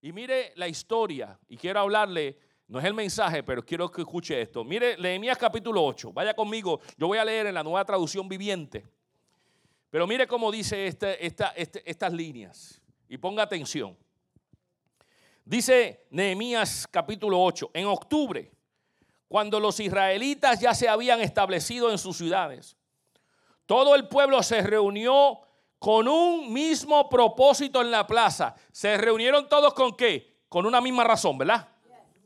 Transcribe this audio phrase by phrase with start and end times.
[0.00, 4.40] Y mire la historia, y quiero hablarle, no es el mensaje, pero quiero que escuche
[4.40, 4.64] esto.
[4.64, 8.84] Mire, Nehemías capítulo 8, vaya conmigo, yo voy a leer en la nueva traducción viviente.
[9.90, 13.96] Pero mire cómo dice este, este, estas líneas, y ponga atención.
[15.44, 18.50] Dice Nehemías capítulo 8, en octubre,
[19.28, 22.76] cuando los israelitas ya se habían establecido en sus ciudades,
[23.64, 25.40] todo el pueblo se reunió
[25.78, 28.54] con un mismo propósito en la plaza.
[28.72, 30.36] Se reunieron todos con qué?
[30.48, 31.68] Con una misma razón, ¿verdad?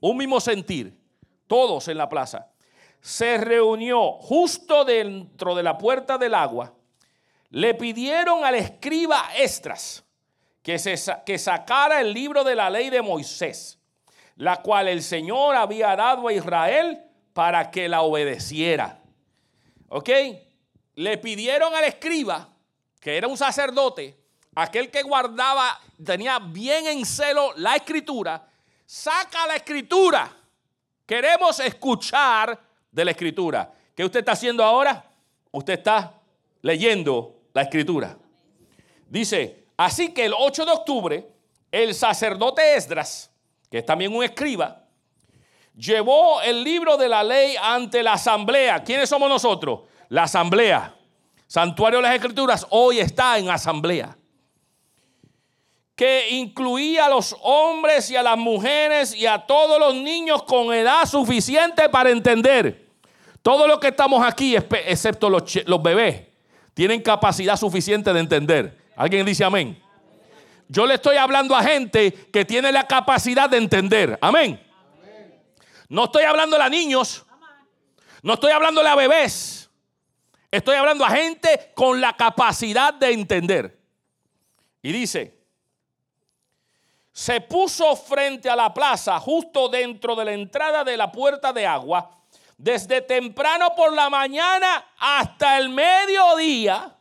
[0.00, 0.98] Un mismo sentir.
[1.46, 2.48] Todos en la plaza.
[3.00, 6.74] Se reunió justo dentro de la puerta del agua.
[7.48, 10.04] Le pidieron al escriba Estras
[10.62, 13.80] que, se, que sacara el libro de la ley de Moisés,
[14.36, 19.02] la cual el Señor había dado a Israel para que la obedeciera.
[19.88, 20.10] ¿Ok?
[20.94, 22.49] Le pidieron al escriba
[23.00, 24.16] que era un sacerdote,
[24.54, 28.46] aquel que guardaba, tenía bien en celo la escritura,
[28.84, 30.30] saca la escritura.
[31.06, 32.60] Queremos escuchar
[32.92, 33.72] de la escritura.
[33.96, 35.04] ¿Qué usted está haciendo ahora?
[35.50, 36.14] Usted está
[36.62, 38.16] leyendo la escritura.
[39.08, 41.28] Dice, así que el 8 de octubre,
[41.72, 43.30] el sacerdote Esdras,
[43.70, 44.84] que es también un escriba,
[45.74, 48.84] llevó el libro de la ley ante la asamblea.
[48.84, 49.80] ¿Quiénes somos nosotros?
[50.08, 50.94] La asamblea.
[51.50, 54.16] Santuario de las Escrituras hoy está en asamblea.
[55.96, 60.72] Que incluía a los hombres y a las mujeres y a todos los niños con
[60.72, 62.86] edad suficiente para entender.
[63.42, 66.22] Todos los que estamos aquí, excepto los, los bebés,
[66.72, 68.78] tienen capacidad suficiente de entender.
[68.94, 69.82] ¿Alguien dice amén?
[70.68, 74.16] Yo le estoy hablando a gente que tiene la capacidad de entender.
[74.22, 74.64] Amén.
[75.88, 77.26] No estoy hablando a niños.
[78.22, 79.59] No estoy hablando a bebés.
[80.50, 83.78] Estoy hablando a gente con la capacidad de entender.
[84.82, 85.38] Y dice,
[87.12, 91.66] se puso frente a la plaza, justo dentro de la entrada de la puerta de
[91.66, 92.18] agua,
[92.56, 96.96] desde temprano por la mañana hasta el mediodía,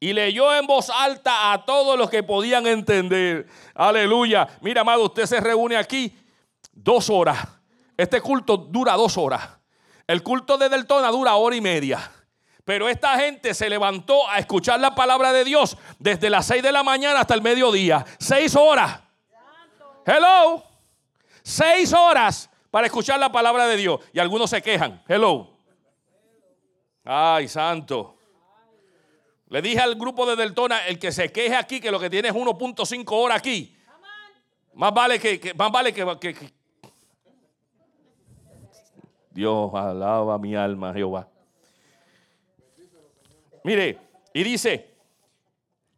[0.00, 3.48] y leyó en voz alta a todos los que podían entender.
[3.74, 4.46] Aleluya.
[4.60, 6.16] Mira, amado, usted se reúne aquí
[6.72, 7.38] dos horas.
[7.96, 9.58] Este culto dura dos horas.
[10.06, 12.12] El culto de Deltona dura hora y media.
[12.68, 16.70] Pero esta gente se levantó a escuchar la palabra de Dios desde las 6 de
[16.70, 18.04] la mañana hasta el mediodía.
[18.18, 19.00] Seis horas.
[20.04, 20.62] Hello.
[21.42, 24.00] Seis horas para escuchar la palabra de Dios.
[24.12, 25.02] Y algunos se quejan.
[25.08, 25.48] Hello.
[27.04, 28.18] Ay, santo.
[29.46, 32.28] Le dije al grupo de Deltona, el que se queje aquí, que lo que tiene
[32.28, 33.74] es 1.5 horas aquí.
[34.74, 36.52] Más vale que, más vale que, que
[39.30, 41.26] Dios alaba mi alma, Jehová.
[43.64, 43.98] Mire,
[44.32, 44.94] y dice,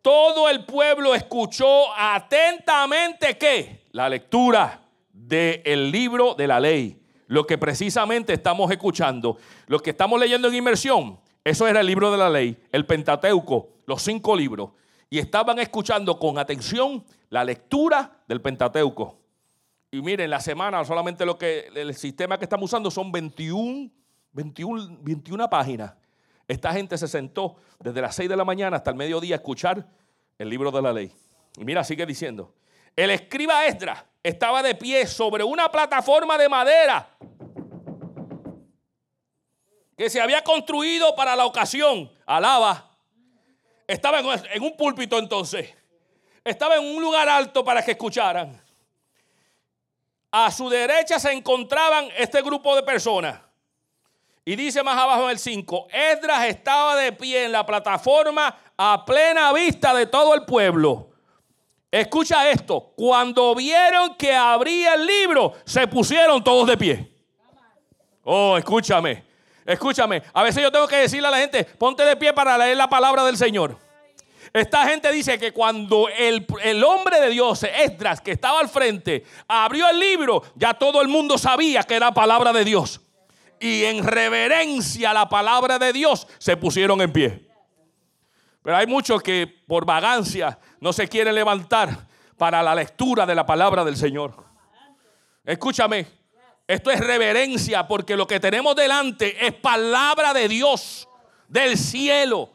[0.02, 4.80] todo el pueblo escuchó atentamente que la lectura
[5.12, 10.54] del libro de la ley, lo que precisamente estamos escuchando, lo que estamos leyendo en
[10.54, 14.70] inmersión, eso era el libro de la ley, el Pentateuco, los cinco libros,
[15.08, 19.18] y estaban escuchando con atención la lectura del Pentateuco.
[19.90, 23.90] Y miren, la semana solamente lo que el sistema que estamos usando son 21,
[24.32, 25.94] 21, 21 páginas.
[26.50, 29.86] Esta gente se sentó desde las 6 de la mañana hasta el mediodía a escuchar
[30.36, 31.12] el libro de la ley.
[31.56, 32.56] Y mira, sigue diciendo.
[32.96, 37.08] El escriba Esdras estaba de pie sobre una plataforma de madera
[39.96, 42.10] que se había construido para la ocasión.
[42.26, 42.96] Alaba.
[43.86, 45.72] Estaba en un púlpito entonces.
[46.42, 48.60] Estaba en un lugar alto para que escucharan.
[50.32, 53.40] A su derecha se encontraban este grupo de personas.
[54.44, 59.04] Y dice más abajo en el 5, Esdras estaba de pie en la plataforma a
[59.04, 61.10] plena vista de todo el pueblo.
[61.90, 67.12] Escucha esto, cuando vieron que abría el libro, se pusieron todos de pie.
[68.22, 69.24] Oh, escúchame,
[69.66, 70.22] escúchame.
[70.32, 72.88] A veces yo tengo que decirle a la gente, ponte de pie para leer la
[72.88, 73.76] palabra del Señor.
[74.52, 79.24] Esta gente dice que cuando el, el, hombre de Dios, Esdras, que estaba al frente,
[79.46, 83.00] abrió el libro, ya todo el mundo sabía que era palabra de Dios
[83.60, 87.46] y en reverencia a la palabra de Dios se pusieron en pie.
[88.62, 93.44] Pero hay muchos que por vagancia no se quieren levantar para la lectura de la
[93.44, 94.34] palabra del Señor.
[95.44, 96.06] Escúchame,
[96.66, 101.08] esto es reverencia porque lo que tenemos delante es palabra de Dios,
[101.48, 102.52] del cielo.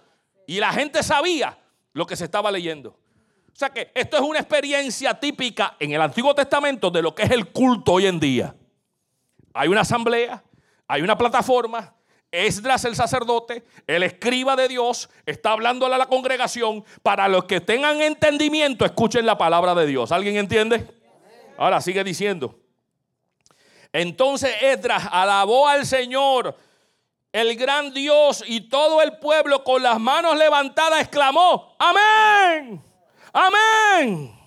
[0.47, 1.57] Y la gente sabía
[1.93, 2.89] lo que se estaba leyendo.
[2.89, 7.23] O sea que esto es una experiencia típica en el Antiguo Testamento de lo que
[7.23, 8.55] es el culto hoy en día.
[9.53, 10.43] Hay una asamblea,
[10.87, 11.93] hay una plataforma,
[12.31, 17.61] Esdras el sacerdote, el escriba de Dios, está hablándole a la congregación para los que
[17.61, 20.11] tengan entendimiento, escuchen la palabra de Dios.
[20.11, 20.85] ¿Alguien entiende?
[21.57, 22.59] Ahora sigue diciendo.
[23.93, 26.57] Entonces Esdras alabó al Señor,
[27.31, 32.83] el gran Dios, y todo el pueblo con las manos levantadas exclamó, amén,
[33.31, 34.37] amén.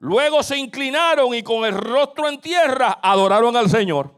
[0.00, 4.15] Luego se inclinaron y con el rostro en tierra adoraron al Señor.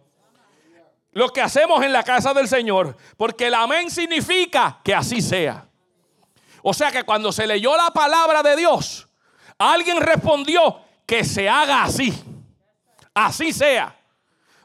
[1.12, 5.66] Lo que hacemos en la casa del Señor, porque el amén significa que así sea.
[6.62, 9.08] O sea que cuando se leyó la palabra de Dios,
[9.58, 12.12] alguien respondió que se haga así.
[13.14, 13.96] Así sea.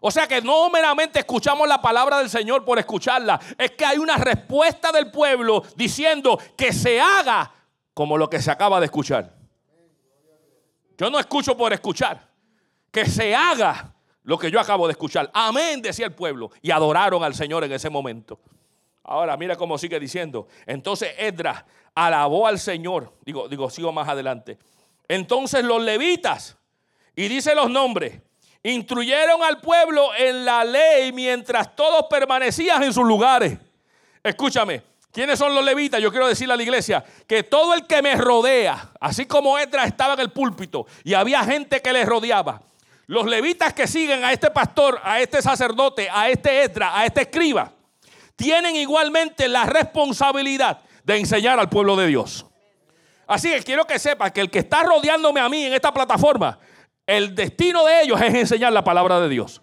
[0.01, 3.97] O sea que no meramente escuchamos la palabra del Señor por escucharla, es que hay
[3.97, 7.53] una respuesta del pueblo diciendo que se haga
[7.93, 9.33] como lo que se acaba de escuchar.
[10.97, 12.29] Yo no escucho por escuchar,
[12.91, 13.92] que se haga
[14.23, 15.29] lo que yo acabo de escuchar.
[15.33, 16.51] Amén, decía el pueblo.
[16.61, 18.39] Y adoraron al Señor en ese momento.
[19.03, 20.47] Ahora mira cómo sigue diciendo.
[20.65, 23.13] Entonces Edra alabó al Señor.
[23.25, 24.57] Digo, digo, sigo más adelante.
[25.07, 26.57] Entonces los levitas,
[27.15, 28.21] y dice los nombres,
[28.63, 33.57] instruyeron al pueblo en la ley mientras todos permanecían en sus lugares.
[34.23, 34.81] Escúchame,
[35.11, 36.01] ¿quiénes son los levitas?
[36.01, 39.83] Yo quiero decirle a la iglesia que todo el que me rodea, así como Edra
[39.83, 42.61] estaba en el púlpito y había gente que le rodeaba,
[43.07, 47.21] los levitas que siguen a este pastor, a este sacerdote, a este Edra, a este
[47.21, 47.71] escriba,
[48.35, 52.45] tienen igualmente la responsabilidad de enseñar al pueblo de Dios.
[53.27, 56.59] Así que quiero que sepa que el que está rodeándome a mí en esta plataforma,
[57.05, 59.61] el destino de ellos es enseñar la palabra de Dios.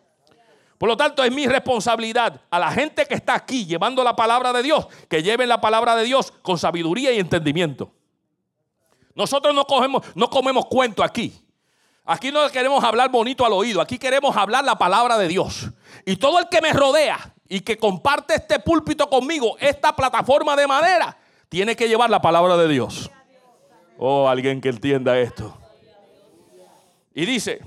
[0.78, 4.52] Por lo tanto, es mi responsabilidad a la gente que está aquí llevando la palabra
[4.52, 7.92] de Dios, que lleven la palabra de Dios con sabiduría y entendimiento.
[9.14, 11.38] Nosotros no, cogemos, no comemos cuento aquí.
[12.10, 15.70] Aquí no queremos hablar bonito al oído, aquí queremos hablar la palabra de Dios.
[16.04, 20.66] Y todo el que me rodea y que comparte este púlpito conmigo, esta plataforma de
[20.66, 21.16] madera,
[21.48, 23.08] tiene que llevar la palabra de Dios.
[23.96, 25.56] Oh, alguien que entienda esto.
[27.14, 27.60] Y dice,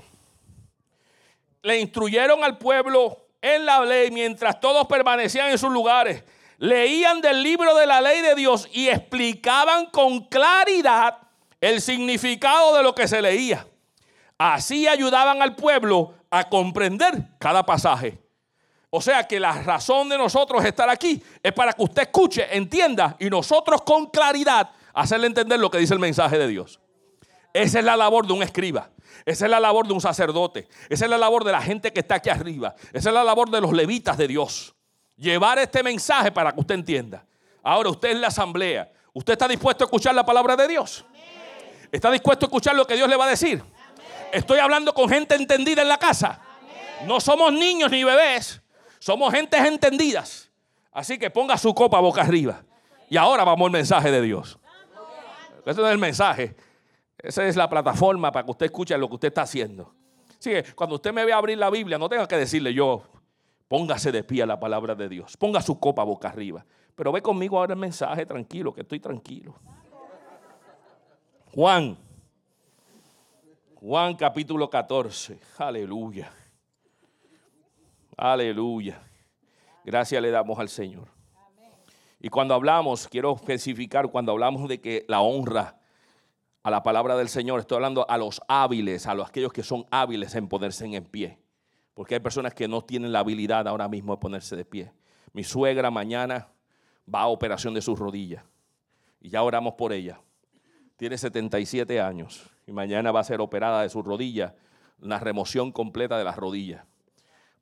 [1.62, 6.22] le instruyeron al pueblo en la ley mientras todos permanecían en sus lugares.
[6.58, 11.16] Leían del libro de la ley de Dios y explicaban con claridad
[11.62, 13.66] el significado de lo que se leía.
[14.38, 18.20] Así ayudaban al pueblo a comprender cada pasaje.
[18.90, 23.16] O sea que la razón de nosotros estar aquí es para que usted escuche, entienda
[23.18, 26.80] y nosotros con claridad hacerle entender lo que dice el mensaje de Dios.
[27.52, 28.90] Esa es la labor de un escriba.
[29.24, 30.68] Esa es la labor de un sacerdote.
[30.88, 32.74] Esa es la labor de la gente que está aquí arriba.
[32.92, 34.74] Esa es la labor de los levitas de Dios.
[35.16, 37.24] Llevar este mensaje para que usted entienda.
[37.62, 38.90] Ahora usted es la asamblea.
[39.12, 41.04] ¿Usted está dispuesto a escuchar la palabra de Dios?
[41.90, 43.62] ¿Está dispuesto a escuchar lo que Dios le va a decir?
[44.34, 46.40] Estoy hablando con gente entendida en la casa.
[47.06, 48.60] No somos niños ni bebés.
[48.98, 50.50] Somos gentes entendidas.
[50.90, 52.64] Así que ponga su copa boca arriba.
[53.08, 54.58] Y ahora vamos al mensaje de Dios.
[55.64, 56.56] Ese no es el mensaje.
[57.16, 59.94] Esa es la plataforma para que usted escuche lo que usted está haciendo.
[60.30, 63.04] Así que cuando usted me ve abrir la Biblia, no tenga que decirle yo,
[63.68, 65.36] póngase de pie a la palabra de Dios.
[65.36, 66.66] Ponga su copa boca arriba.
[66.96, 69.54] Pero ve conmigo ahora el mensaje tranquilo, que estoy tranquilo.
[71.54, 72.03] Juan.
[73.86, 75.38] Juan capítulo 14.
[75.58, 76.32] Aleluya.
[78.16, 78.98] Aleluya.
[79.84, 81.08] Gracias le damos al Señor.
[82.18, 85.78] Y cuando hablamos, quiero especificar, cuando hablamos de que la honra
[86.62, 89.84] a la palabra del Señor, estoy hablando a los hábiles, a los aquellos que son
[89.90, 91.38] hábiles en ponerse en pie.
[91.92, 94.92] Porque hay personas que no tienen la habilidad ahora mismo de ponerse de pie.
[95.34, 96.48] Mi suegra mañana
[97.14, 98.44] va a operación de sus rodillas.
[99.20, 100.22] Y ya oramos por ella.
[100.96, 104.52] Tiene 77 años y mañana va a ser operada de sus rodillas,
[105.00, 106.84] una remoción completa de las rodillas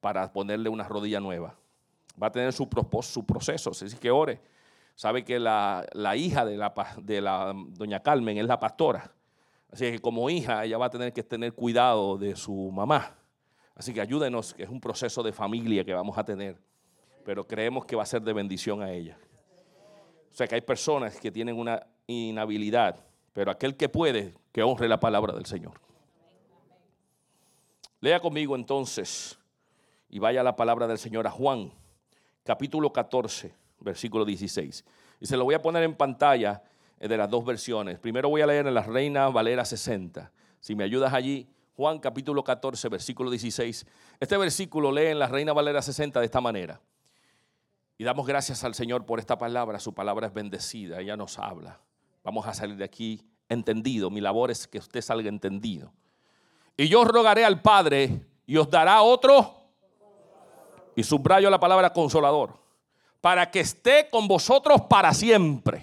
[0.01, 1.57] para ponerle una rodilla nueva.
[2.21, 2.69] Va a tener su,
[3.03, 4.41] su proceso, así que ore
[4.95, 5.85] sabe que la,
[6.17, 9.12] hija de la doña Carmen es la pastora.
[9.71, 13.17] Así que como hija ella va a tener que tener cuidado de su mamá.
[13.75, 16.59] Así que ayúdenos, que es un proceso de familia que vamos a tener.
[17.25, 19.17] Pero creemos que va a ser de bendición a ella.
[20.31, 22.97] O sea que hay personas que tienen una inhabilidad,
[23.33, 25.81] pero aquel que puede, que honre la palabra del Señor.
[28.01, 29.39] Lea conmigo entonces
[30.09, 31.73] y vaya la palabra del Señor a Juan,
[32.45, 34.85] capítulo 14 versículo 16.
[35.21, 36.62] Y se lo voy a poner en pantalla
[36.99, 37.99] eh, de las dos versiones.
[37.99, 40.31] Primero voy a leer en la Reina Valera 60.
[40.61, 43.87] Si me ayudas allí, Juan capítulo 14, versículo 16.
[44.21, 46.81] Este versículo lee en la Reina Valera 60 de esta manera.
[47.99, 49.79] Y damos gracias al Señor por esta palabra.
[49.79, 51.81] Su palabra es bendecida, ella nos habla.
[52.25, 54.11] Vamos a salir de aquí entendido.
[54.11, 55.93] Mi labor es que usted salga entendido.
[56.76, 59.55] Y yo rogaré al Padre y os dará otro.
[60.95, 62.62] Y subrayo la palabra consolador
[63.21, 65.83] para que esté con vosotros para siempre.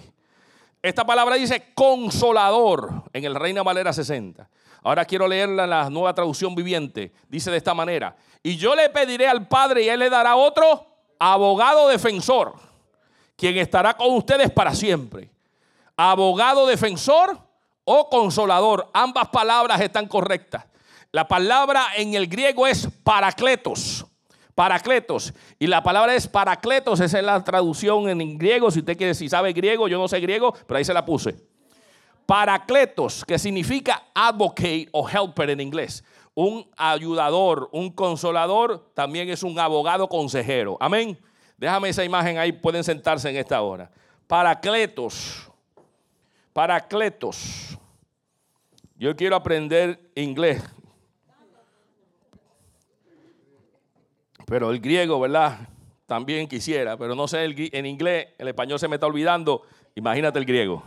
[0.82, 4.48] Esta palabra dice consolador en el Reina Valera 60.
[4.82, 7.12] Ahora quiero leerla en la nueva traducción viviente.
[7.28, 10.86] Dice de esta manera, y yo le pediré al Padre y Él le dará otro
[11.18, 12.54] abogado defensor,
[13.36, 15.30] quien estará con ustedes para siempre.
[16.02, 17.38] Abogado defensor
[17.84, 18.88] o consolador.
[18.94, 20.64] Ambas palabras están correctas.
[21.12, 24.06] La palabra en el griego es paracletos.
[24.54, 25.34] Paracletos.
[25.58, 28.70] Y la palabra es paracletos, esa es la traducción en griego.
[28.70, 31.36] Si usted quiere, si sabe griego, yo no sé griego, pero ahí se la puse.
[32.24, 36.02] Paracletos, que significa advocate o helper en inglés.
[36.32, 40.78] Un ayudador, un consolador, también es un abogado consejero.
[40.80, 41.18] Amén.
[41.58, 43.90] Déjame esa imagen ahí, pueden sentarse en esta hora.
[44.26, 45.49] Paracletos.
[46.52, 47.78] Paracletos.
[48.96, 50.62] Yo quiero aprender inglés.
[54.46, 55.68] Pero el griego, ¿verdad?
[56.06, 59.62] También quisiera, pero no sé en inglés, el español se me está olvidando.
[59.94, 60.82] Imagínate el griego.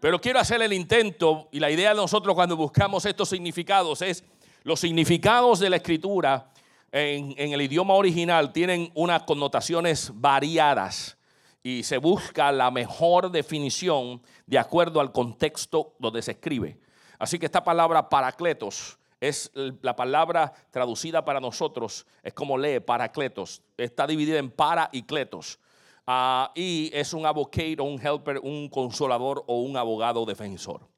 [0.00, 4.24] Pero quiero hacer el intento y la idea de nosotros cuando buscamos estos significados es
[4.62, 6.52] los significados de la escritura
[6.92, 11.17] en, en el idioma original tienen unas connotaciones variadas
[11.62, 16.78] y se busca la mejor definición de acuerdo al contexto donde se escribe.
[17.18, 23.62] Así que esta palabra paracletos es la palabra traducida para nosotros, es como lee paracletos,
[23.76, 25.58] está dividida en para y cletos.
[26.06, 30.88] Ah, y es un advocate o un helper, un consolador o un abogado defensor.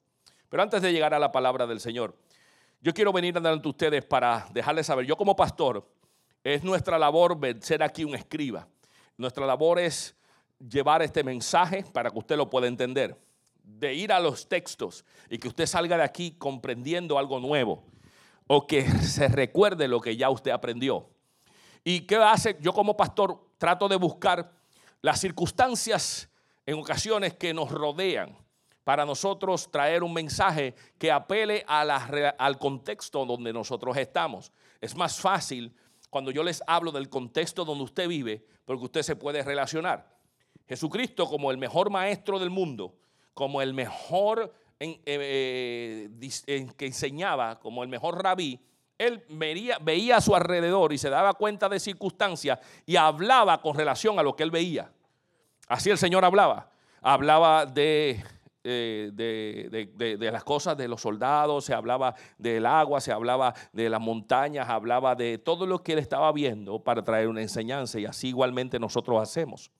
[0.49, 2.17] Pero antes de llegar a la palabra del Señor,
[2.81, 5.87] yo quiero venir delante de ustedes para dejarles saber, yo como pastor,
[6.45, 8.69] es nuestra labor ser aquí un escriba.
[9.17, 10.15] Nuestra labor es
[10.61, 13.17] llevar este mensaje para que usted lo pueda entender.
[13.63, 17.85] De ir a los textos y que usted salga de aquí comprendiendo algo nuevo
[18.47, 21.09] o que se recuerde lo que ya usted aprendió.
[21.85, 22.57] ¿Y qué hace?
[22.61, 24.53] Yo como pastor trato de buscar
[25.03, 26.29] las circunstancias
[26.67, 28.37] en ocasiones que nos rodean
[28.85, 34.53] para nosotros traer un mensaje que apele al contexto donde nosotros estamos.
[34.81, 35.75] Es más fácil
[36.11, 40.20] cuando yo les hablo del contexto donde usted vive porque usted se puede relacionar.
[40.71, 42.95] Jesucristo como el mejor maestro del mundo,
[43.35, 46.09] como el mejor en, eh,
[46.47, 48.61] eh, que enseñaba, como el mejor rabí,
[48.97, 53.77] él veía, veía, a su alrededor y se daba cuenta de circunstancias y hablaba con
[53.77, 54.93] relación a lo que él veía.
[55.67, 56.71] Así el Señor hablaba.
[57.03, 58.23] Hablaba de,
[58.63, 63.91] eh, de, de, las cosas de los soldados, se hablaba del agua, se hablaba de
[63.91, 68.07] las montañas, hablaba de todo lo que él estaba viendo para traer una enseñanza y
[68.07, 69.73] así igualmente nosotros hacemos.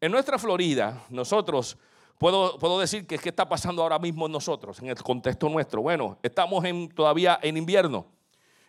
[0.00, 1.76] En nuestra Florida, nosotros,
[2.16, 5.82] puedo, puedo decir que qué está pasando ahora mismo en nosotros, en el contexto nuestro.
[5.82, 8.06] Bueno, estamos en, todavía en invierno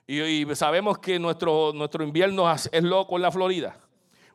[0.06, 3.78] y, sabemos que nuestro, nuestro invierno es loco en la Florida.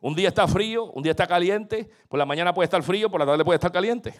[0.01, 3.19] Un día está frío, un día está caliente, por la mañana puede estar frío, por
[3.19, 4.15] la tarde puede estar caliente.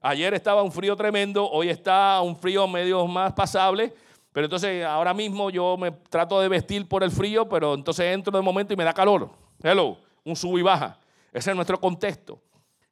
[0.00, 3.92] Ayer estaba un frío tremendo, hoy está un frío medio más pasable,
[4.32, 8.36] pero entonces ahora mismo yo me trato de vestir por el frío, pero entonces entro
[8.36, 9.28] de momento y me da calor.
[9.60, 11.01] Hello, un sub y baja.
[11.32, 12.42] Ese es nuestro contexto.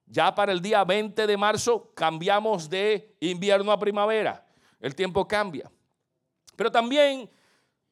[0.06, 4.44] Ya para el día 20 de marzo cambiamos de invierno a primavera.
[4.80, 5.70] El tiempo cambia.
[6.56, 7.30] Pero también,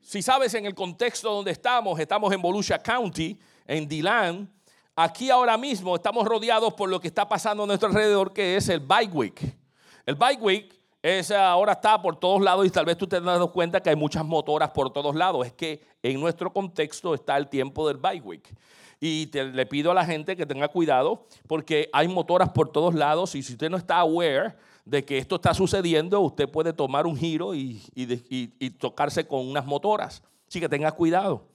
[0.01, 4.51] si sabes en el contexto donde estamos, estamos en Volusia County, en Dillon.
[4.97, 8.69] Aquí ahora mismo estamos rodeados por lo que está pasando a nuestro alrededor, que es
[8.69, 9.57] el Bike Week.
[10.05, 13.23] El Bike Week es, ahora está por todos lados y tal vez tú te has
[13.23, 15.47] dado cuenta que hay muchas motoras por todos lados.
[15.47, 18.55] Es que en nuestro contexto está el tiempo del Bike Week.
[19.01, 23.35] Y le pido a la gente que tenga cuidado porque hay motoras por todos lados
[23.35, 27.17] y si usted no está aware de que esto está sucediendo, usted puede tomar un
[27.17, 30.23] giro y, y, tocarse con unas motoras.
[30.49, 31.47] Así que tenga cuidado.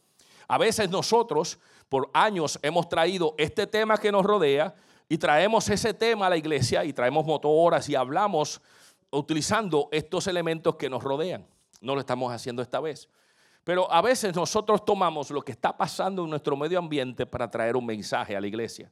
[0.47, 1.59] A veces nosotros
[1.89, 4.75] por años hemos traído este tema que nos rodea
[5.09, 8.61] y traemos ese tema a la iglesia y traemos motoras y hablamos
[9.11, 11.45] utilizando estos elementos que nos rodean.
[11.81, 13.09] No lo estamos haciendo esta vez.
[13.63, 17.77] Pero a veces nosotros tomamos lo que está pasando en nuestro medio ambiente para traer
[17.77, 18.91] un mensaje a la iglesia.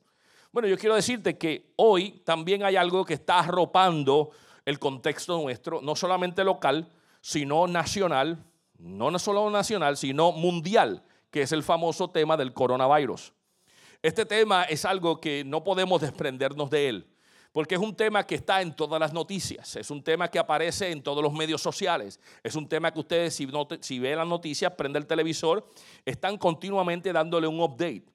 [0.52, 4.32] Bueno, yo quiero decirte que hoy también hay algo que está arropando
[4.66, 8.44] el contexto nuestro, no solamente local, sino nacional,
[8.78, 13.34] no solo nacional, sino mundial, que es el famoso tema del coronavirus.
[14.02, 17.11] Este tema es algo que no podemos desprendernos de él
[17.52, 20.92] porque es un tema que está en todas las noticias, es un tema que aparece
[20.92, 23.48] en todos los medios sociales, es un tema que ustedes si,
[23.82, 25.68] si ven las noticias, prende el televisor,
[26.06, 28.06] están continuamente dándole un update.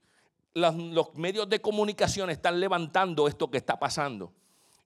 [0.55, 4.33] los medios de comunicación están levantando esto que está pasando.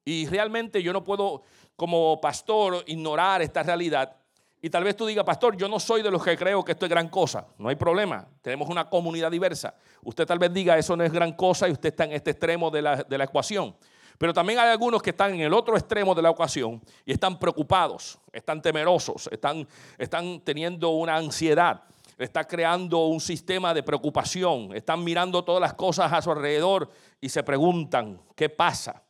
[0.04, 1.42] Y realmente yo no puedo,
[1.76, 4.16] como pastor, ignorar esta realidad.
[4.62, 6.86] Y tal vez tú digas, pastor, yo no soy de los que creo que esto
[6.86, 7.46] es gran cosa.
[7.58, 8.26] No hay problema.
[8.42, 9.74] Tenemos una comunidad diversa.
[10.02, 12.70] Usted tal vez diga, eso no es gran cosa y usted está en este extremo
[12.70, 13.74] de la, de la ecuación.
[14.20, 17.38] Pero también hay algunos que están en el otro extremo de la ocasión y están
[17.38, 21.84] preocupados, están temerosos, están, están teniendo una ansiedad,
[22.18, 27.30] está creando un sistema de preocupación, están mirando todas las cosas a su alrededor y
[27.30, 29.02] se preguntan, ¿qué pasa?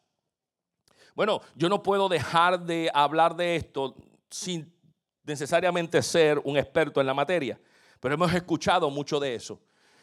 [1.16, 3.96] Bueno, yo no puedo dejar de hablar de esto
[4.30, 4.72] sin
[5.24, 7.58] necesariamente ser un experto en la materia,
[7.98, 9.60] pero hemos escuchado mucho de eso.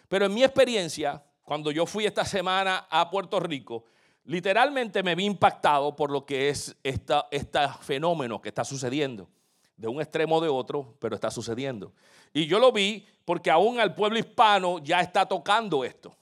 [0.09, 3.85] Pero en mi experiencia, cuando yo fui esta semana a Puerto Rico,
[4.27, 7.13] literalmente me vi impactado por lo que es este
[7.81, 9.27] fenómeno que está sucediendo.
[9.75, 11.93] De un extremo de otro, pero está sucediendo.
[12.34, 16.15] Y yo lo vi porque aún al pueblo hispano ya está tocando esto.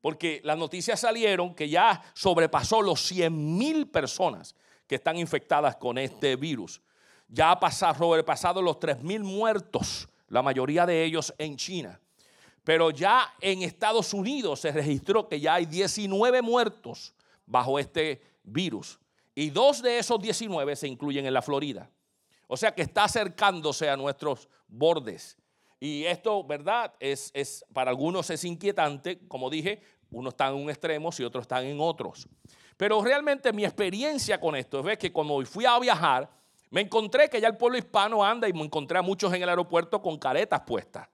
[0.00, 5.98] Porque las noticias salieron que ya sobrepasó los 100 mil personas que están infectadas con
[5.98, 6.80] este virus.
[7.28, 12.00] Ya ha pasado, sobrepasado los 3 mil muertos, la mayoría de ellos en China.
[12.64, 17.14] Pero ya en Estados Unidos se registró que ya hay 19 muertos
[17.52, 18.98] bajo este virus.
[19.34, 21.88] Y dos de esos 19 se incluyen en la Florida.
[22.48, 25.36] O sea que está acercándose a nuestros bordes.
[25.78, 26.94] Y esto, ¿verdad?
[26.98, 29.26] Es, es, para algunos es inquietante.
[29.28, 32.28] Como dije, unos están en un extremo y otros están en otros.
[32.76, 36.30] Pero realmente mi experiencia con esto es que cuando fui a viajar,
[36.70, 39.48] me encontré que ya el pueblo hispano anda y me encontré a muchos en el
[39.48, 41.08] aeropuerto con caretas puestas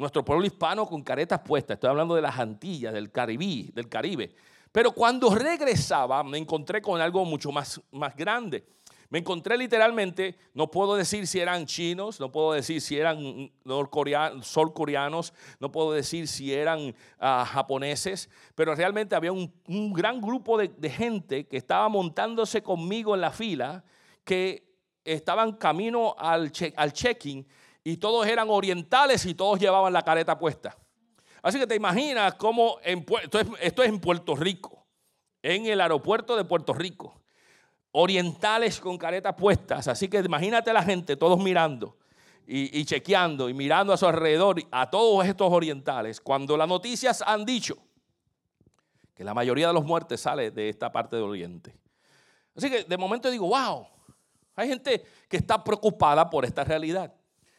[0.00, 1.76] nuestro pueblo hispano con caretas puestas.
[1.76, 4.34] Estoy hablando de las Antillas, del Caribe, del Caribe.
[4.72, 8.64] Pero cuando regresaba me encontré con algo mucho más, más grande.
[9.10, 15.34] Me encontré literalmente, no puedo decir si eran chinos, no puedo decir si eran surcoreanos,
[15.58, 19.52] no puedo decir si eran ah, japoneses, pero realmente había un,
[19.92, 23.82] gran grupo de, gente que estaba montándose conmigo en la fila,
[24.22, 27.44] que estaban camino al, al check-in
[27.82, 30.76] y todos eran orientales y todos llevaban la careta puesta.
[31.42, 34.86] Así que te imaginas cómo esto, es, en Puerto Rico,
[35.42, 37.20] en el aeropuerto de Puerto Rico.
[37.92, 39.88] Orientales con caretas puestas.
[39.88, 41.96] Así que imagínate la gente, todos mirando
[42.46, 46.20] y, y chequeando y mirando a su alrededor a todos estos orientales.
[46.20, 47.78] Cuando las noticias han dicho
[49.14, 51.76] que la mayoría de los muertes sale de esta parte del oriente.
[52.56, 53.86] Así que de momento digo, wow,
[54.54, 57.12] hay gente que está preocupada por esta realidad.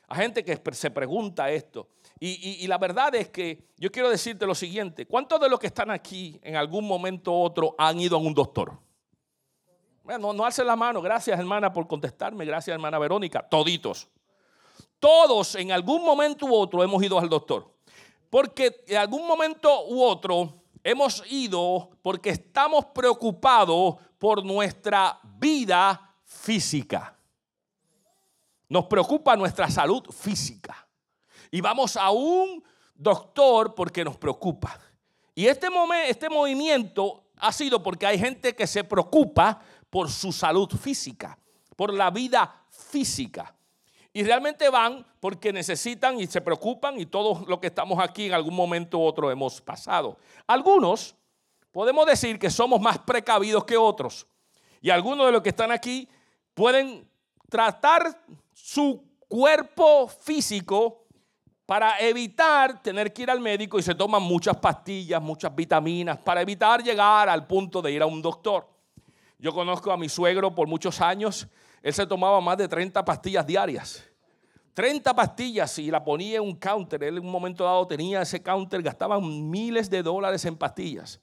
[0.07, 1.89] Hay gente que se pregunta esto.
[2.23, 5.07] Y, la verdad es que yo quiero decirte lo siguiente.
[5.07, 8.35] ¿Cuántos de los que están aquí en algún momento u otro han ido a un
[8.35, 8.77] doctor?
[10.03, 11.01] Bueno, no alcen la mano.
[11.01, 12.45] Gracias, hermana, por contestarme.
[12.45, 13.41] Gracias, hermana Verónica.
[13.41, 14.07] Toditos.
[14.99, 17.73] Todos en algún momento u otro hemos ido al doctor.
[18.29, 20.53] Porque en algún momento u otro
[20.83, 27.17] hemos ido porque estamos preocupados por nuestra vida física.
[28.69, 30.87] Nos preocupa nuestra salud física.
[31.51, 32.63] Y vamos a un
[32.95, 34.79] doctor porque nos preocupa.
[35.35, 35.67] Y este,
[36.07, 39.59] este movimiento ha sido porque hay gente que se preocupa
[39.89, 41.37] por su salud física,
[41.75, 43.53] por la vida física.
[44.13, 48.33] Y realmente van porque necesitan y se preocupan y todos los que estamos aquí en
[48.33, 50.17] algún momento u otro hemos pasado.
[50.47, 51.15] Algunos
[51.71, 54.27] podemos decir que somos más precavidos que otros.
[54.81, 56.07] Y algunos de los que están aquí
[56.53, 57.07] pueden
[57.49, 61.00] tratar su cuerpo físico
[61.71, 66.41] para evitar tener que ir al médico y se toman muchas pastillas, muchas vitaminas, para
[66.41, 68.67] evitar llegar al punto de ir a un doctor.
[69.39, 71.47] Yo conozco a mi suegro por muchos años,
[71.81, 74.03] él se tomaba más de 30 pastillas diarias.
[74.73, 77.01] 30 pastillas y la ponía en un counter.
[77.03, 81.21] Él en un momento dado tenía ese counter, gastaba miles de dólares en pastillas.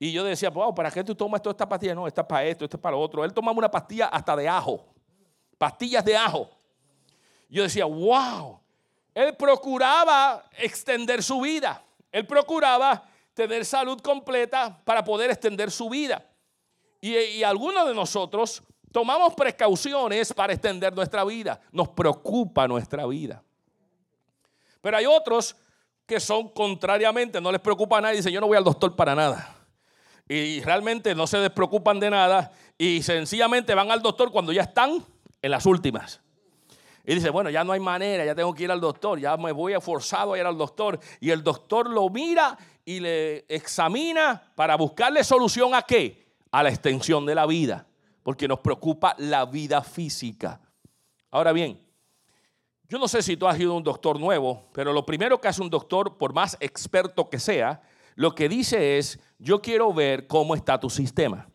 [0.00, 1.94] Y yo decía, wow, ¿para qué tú tomas toda esta pastilla?
[1.94, 3.24] No, esta es para esto, esta es para lo otro.
[3.24, 4.84] Él tomaba una pastilla hasta de ajo,
[5.56, 6.50] pastillas de ajo.
[7.48, 8.65] Yo decía, wow,
[9.16, 11.82] él procuraba extender su vida.
[12.12, 13.02] Él procuraba
[13.32, 16.22] tener salud completa para poder extender su vida.
[17.00, 21.58] Y, algunos de nosotros tomamos precauciones para extender nuestra vida.
[21.72, 23.42] Nos preocupa nuestra vida.
[24.82, 25.56] Pero hay otros
[26.04, 29.14] que son contrariamente, no les preocupa a nadie, dicen, yo no voy al doctor para
[29.14, 29.56] nada.
[30.28, 35.02] Y realmente no se despreocupan de nada y sencillamente van al doctor cuando ya están
[35.40, 36.20] en las últimas.
[37.08, 39.52] Y dice, bueno, ya no hay manera, ya tengo que ir al doctor, ya me
[39.52, 40.98] voy forzado a ir al doctor.
[41.20, 46.26] Y el doctor lo mira y le examina para buscarle solución a qué?
[46.50, 47.86] A la extensión de la vida,
[48.24, 50.60] porque nos preocupa la vida física.
[51.30, 51.80] Ahora bien,
[52.88, 55.46] yo no sé si tú has ido a un doctor nuevo, pero lo primero que
[55.46, 57.82] hace un doctor, por más experto que sea,
[58.16, 61.48] lo que dice es, yo quiero ver cómo está tu sistema.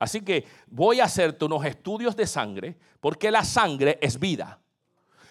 [0.00, 4.60] Así que voy a hacerte unos estudios de sangre, porque la sangre es vida.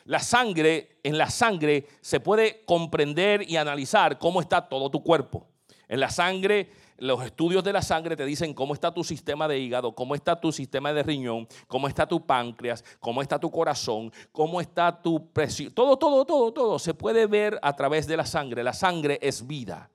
[0.06, 5.48] La sangre, en la sangre se puede comprender y analizar cómo está todo tu cuerpo.
[5.88, 9.60] En la sangre, los estudios de la sangre te dicen cómo está tu sistema de
[9.60, 14.12] hígado, cómo está tu sistema de riñón, cómo está tu páncreas, cómo está tu corazón,
[14.32, 15.72] cómo está tu presión.
[15.74, 18.64] Todo, todo, todo, todo se puede ver a través de la sangre.
[18.64, 19.90] La sangre es vida.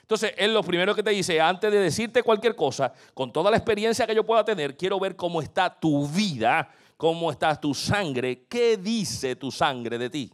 [0.00, 3.56] Entonces, él lo primero que te dice, antes de decirte cualquier cosa, con toda la
[3.56, 6.68] experiencia que yo pueda tener, quiero ver cómo está tu vida,
[7.02, 10.32] cómo está tu sangre, qué dice tu sangre de ti.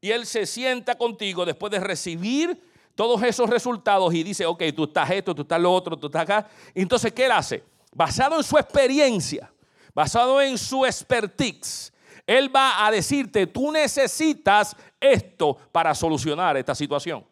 [0.00, 2.62] Y él se sienta contigo después de recibir
[2.94, 6.22] todos esos resultados y dice, ok, tú estás esto, tú estás lo otro, tú estás
[6.22, 6.48] acá.
[6.76, 7.64] Entonces, ¿qué él hace?
[7.92, 9.52] Basado en su experiencia,
[9.92, 11.92] basado en su expertise,
[12.24, 17.26] él va a decirte, tú necesitas esto para solucionar esta situación.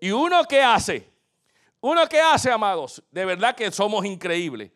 [0.00, 1.10] Y uno que hace,
[1.80, 4.70] uno que hace, amados, de verdad que somos increíbles.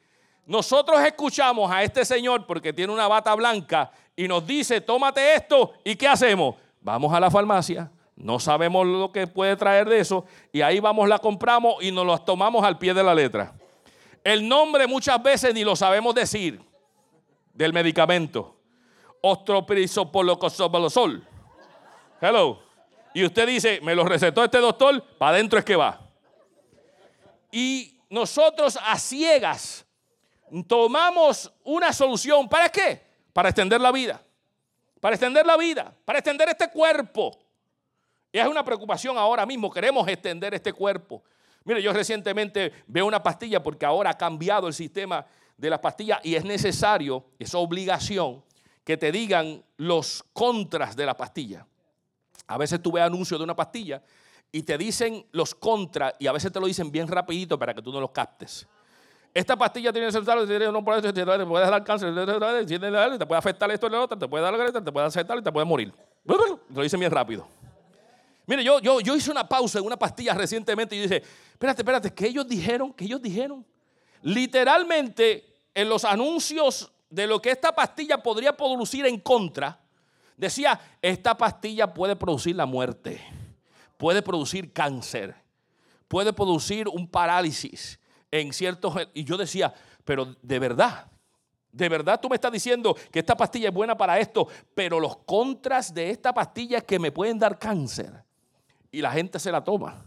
[0.50, 5.74] Nosotros escuchamos a este señor porque tiene una bata blanca y nos dice, tómate esto
[5.84, 6.56] y ¿qué hacemos?
[6.80, 11.08] Vamos a la farmacia, no sabemos lo que puede traer de eso y ahí vamos,
[11.08, 13.54] la compramos y nos lo tomamos al pie de la letra.
[14.24, 16.60] El nombre muchas veces ni lo sabemos decir
[17.54, 18.56] del medicamento.
[19.20, 21.28] Ostroprisopolocosobolosol.
[22.20, 22.58] Hello.
[23.14, 26.00] Y usted dice, me lo recetó este doctor, para adentro es que va.
[27.52, 29.86] Y nosotros a ciegas
[30.66, 32.48] tomamos una solución.
[32.48, 33.00] ¿Para qué?
[33.32, 34.22] Para extender la vida.
[35.00, 35.94] Para extender la vida.
[36.04, 37.38] Para extender este cuerpo.
[38.32, 39.70] Y es una preocupación ahora mismo.
[39.70, 41.22] Queremos extender este cuerpo.
[41.64, 46.20] Mire, yo recientemente veo una pastilla porque ahora ha cambiado el sistema de las pastillas
[46.22, 48.42] y es necesario, es obligación,
[48.82, 51.66] que te digan los contras de la pastilla.
[52.46, 54.02] A veces tú ves anuncios de una pastilla
[54.50, 57.82] y te dicen los contras y a veces te lo dicen bien rapidito para que
[57.82, 58.66] tú no los captes.
[59.32, 63.90] Esta pastilla tiene sensor, no puede, te puede dar cáncer, te puede afectar esto y
[63.90, 65.92] lo otro, te puede dar te puede aceptar y te puede morir.
[66.24, 67.46] Lo dicen bien rápido.
[68.46, 72.12] Mire, yo, yo, yo hice una pausa en una pastilla recientemente y dije, espérate, espérate,
[72.12, 72.92] ¿qué ellos dijeron?
[72.92, 73.64] ¿Qué ellos dijeron?
[74.22, 79.78] Literalmente, en los anuncios de lo que esta pastilla podría producir en contra,
[80.40, 83.20] Decía, esta pastilla puede producir la muerte,
[83.98, 85.34] puede producir cáncer,
[86.08, 87.99] puede producir un parálisis
[88.30, 88.94] en ciertos...
[89.14, 89.72] Y yo decía,
[90.04, 91.10] pero de verdad,
[91.72, 95.18] de verdad tú me estás diciendo que esta pastilla es buena para esto, pero los
[95.18, 98.24] contras de esta pastilla es que me pueden dar cáncer.
[98.90, 100.04] Y la gente se la toma.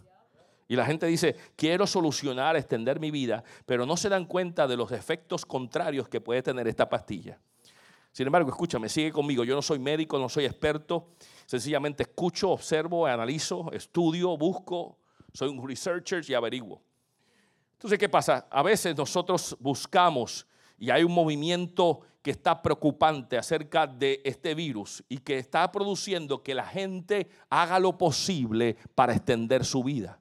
[0.67, 4.77] Y la gente dice, quiero solucionar, extender mi vida, pero no se dan cuenta de
[4.77, 7.39] los efectos contrarios que puede tener esta pastilla.
[8.11, 9.43] Sin embargo, escúchame, sigue conmigo.
[9.43, 11.09] Yo no soy médico, no soy experto.
[11.45, 14.97] Sencillamente escucho, observo, analizo, estudio, busco.
[15.33, 16.81] Soy un researcher y averiguo.
[17.83, 18.47] Entonces, ¿qué pasa?
[18.49, 25.03] A veces nosotros buscamos y hay un movimiento que está preocupante acerca de este virus
[25.09, 30.17] y que está produciendo que la gente haga lo posible para extender su vida.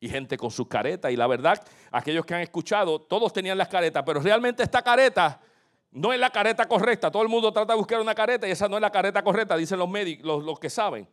[0.00, 1.12] Y gente con sus caretas.
[1.12, 5.42] Y la verdad, aquellos que han escuchado, todos tenían las caretas, pero realmente esta careta
[5.90, 7.10] no es la careta correcta.
[7.10, 9.58] Todo el mundo trata de buscar una careta y esa no es la careta correcta,
[9.58, 11.06] dicen los médicos, los, que saben.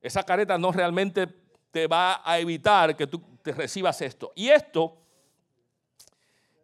[0.00, 1.26] Esa careta no realmente
[1.70, 4.32] te va a evitar que tú te recibas esto.
[4.34, 4.96] Y esto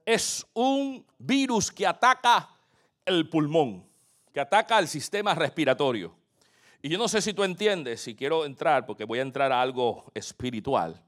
[0.04, 2.48] es un virus que ataca
[3.04, 3.84] el pulmón,
[4.32, 6.14] que ataca el sistema respiratorio.
[6.82, 9.60] Y yo no sé si tú entiendes, si quiero entrar, porque voy a entrar a
[9.60, 11.02] algo espiritual.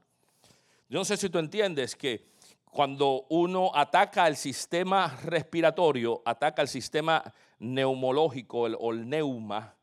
[0.89, 2.27] Yo no sé si tú entiendes que
[2.65, 7.23] cuando uno ataca el sistema respiratorio, ataca el sistema
[7.59, 9.75] neumológico o el neuma,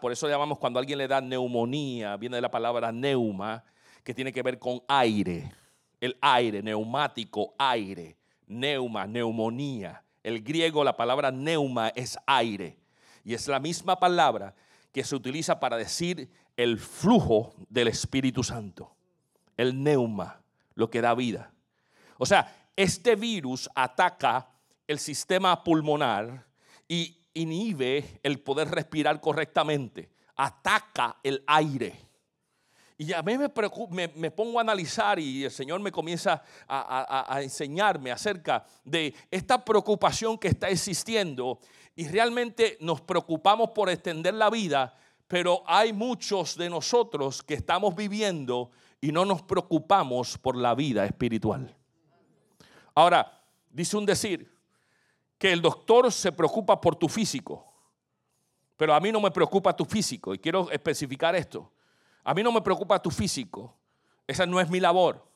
[0.00, 3.62] por eso llamamos cuando alguien le da neumonía, viene de la palabra neuma,
[4.02, 5.52] que tiene que ver con aire,
[6.00, 10.02] el aire, neumático, aire, neuma, neumonía.
[10.22, 12.78] El griego, la palabra neuma es aire,
[13.24, 14.54] y es la misma palabra
[14.92, 18.94] que se utiliza para decir el flujo del Espíritu Santo,
[19.56, 20.40] el neuma,
[20.74, 21.52] lo que da vida.
[22.18, 24.48] O sea, este virus ataca
[24.86, 26.46] el sistema pulmonar
[26.88, 32.10] y inhibe el poder respirar correctamente, ataca el aire.
[32.98, 38.12] Y a mí me, pongo a analizar y el Señor me comienza a, a, enseñarme
[38.12, 41.60] acerca de esta preocupación que está existiendo
[41.96, 44.94] y realmente nos preocupamos por extender la vida,
[45.26, 51.06] pero hay muchos de nosotros que estamos viviendo y no nos preocupamos por la vida
[51.06, 51.74] espiritual.
[52.94, 53.40] Ahora,
[53.70, 54.59] dice un decir
[55.40, 57.64] que el doctor se preocupa por tu físico,
[58.76, 61.72] pero a mí no me preocupa tu físico, y quiero especificar esto.
[62.22, 63.74] A mí no me preocupa tu físico,
[64.26, 65.26] esa no es mi labor.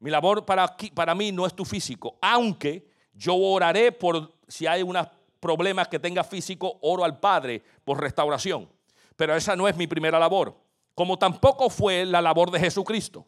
[0.00, 4.82] Mi labor para, para mí no es tu físico, aunque yo oraré por si hay
[4.82, 5.06] unos
[5.38, 8.68] problemas que tenga físico, oro al Padre por restauración.
[9.14, 10.56] Pero esa no es mi primera labor,
[10.92, 13.24] como tampoco fue la labor de Jesucristo.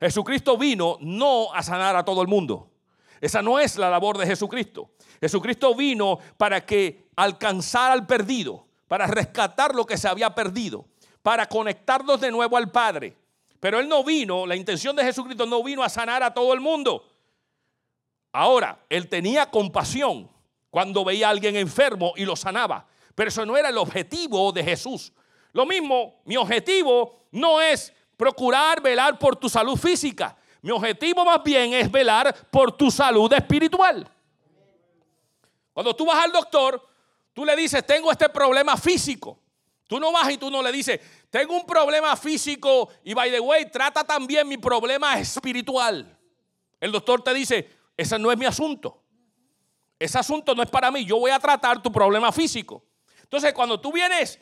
[0.00, 2.75] Jesucristo vino no a sanar a todo el mundo.
[3.20, 4.90] Esa no es la labor de Jesucristo.
[5.20, 10.86] Jesucristo vino para que alcanzara al perdido, para rescatar lo que se había perdido,
[11.22, 13.16] para conectarnos de nuevo al Padre.
[13.60, 16.60] Pero Él no vino, la intención de Jesucristo no vino a sanar a todo el
[16.60, 17.04] mundo.
[18.32, 20.30] Ahora, Él tenía compasión
[20.70, 22.86] cuando veía a alguien enfermo y lo sanaba.
[23.14, 25.12] Pero eso no era el objetivo de Jesús.
[25.52, 30.36] Lo mismo, mi objetivo no es procurar velar por tu salud física.
[30.66, 34.04] Mi objetivo más bien es velar por tu salud espiritual.
[35.72, 36.84] Cuando tú vas al doctor,
[37.32, 39.38] tú le dices, tengo este problema físico.
[39.86, 41.00] Tú no vas y tú no le dices,
[41.30, 46.18] tengo un problema físico y by the way, trata también mi problema espiritual.
[46.80, 49.00] El doctor te dice, ese no es mi asunto.
[50.00, 51.04] Ese asunto no es para mí.
[51.04, 52.82] Yo voy a tratar tu problema físico.
[53.22, 54.40] Entonces, cuando tú vienes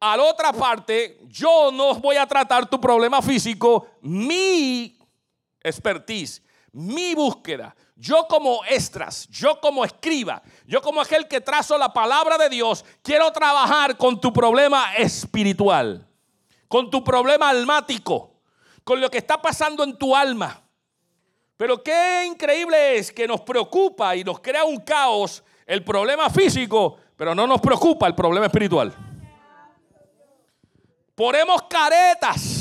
[0.00, 4.98] a la otra parte, yo no voy a tratar tu problema físico, mi
[5.62, 7.74] expertise, mi búsqueda.
[7.96, 12.84] Yo como estras, yo como escriba, yo como aquel que trazo la palabra de Dios,
[13.02, 16.06] quiero trabajar con tu problema espiritual,
[16.66, 18.40] con tu problema almático,
[18.82, 20.62] con lo que está pasando en tu alma.
[21.56, 26.96] Pero qué increíble es que nos preocupa y nos crea un caos el problema físico,
[27.16, 28.92] pero no nos preocupa el problema espiritual.
[31.14, 32.51] Ponemos caretas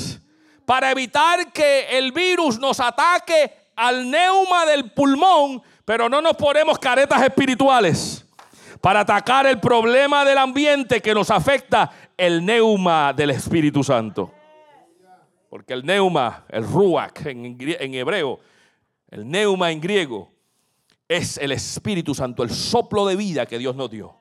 [0.65, 6.77] para evitar que el virus nos ataque al neuma del pulmón, pero no nos ponemos
[6.79, 8.25] caretas espirituales
[8.81, 14.33] para atacar el problema del ambiente que nos afecta el neuma del Espíritu Santo.
[15.49, 18.39] Porque el neuma, el ruach en, hebreo,
[19.09, 20.31] el neuma en griego,
[21.07, 24.15] es el Espíritu Santo, el soplo de vida que Dios nos dio.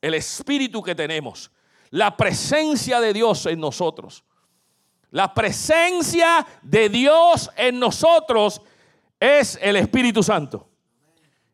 [0.00, 1.50] El Espíritu que tenemos
[1.90, 4.24] la presencia de Dios en nosotros.
[5.14, 8.60] La presencia de Dios en nosotros
[9.20, 10.68] es el Espíritu Santo.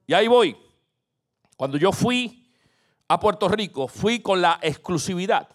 [0.06, 0.56] Y ahí voy.
[1.58, 2.50] Cuando yo fui
[3.06, 5.46] a Puerto Rico, fui con la exclusividad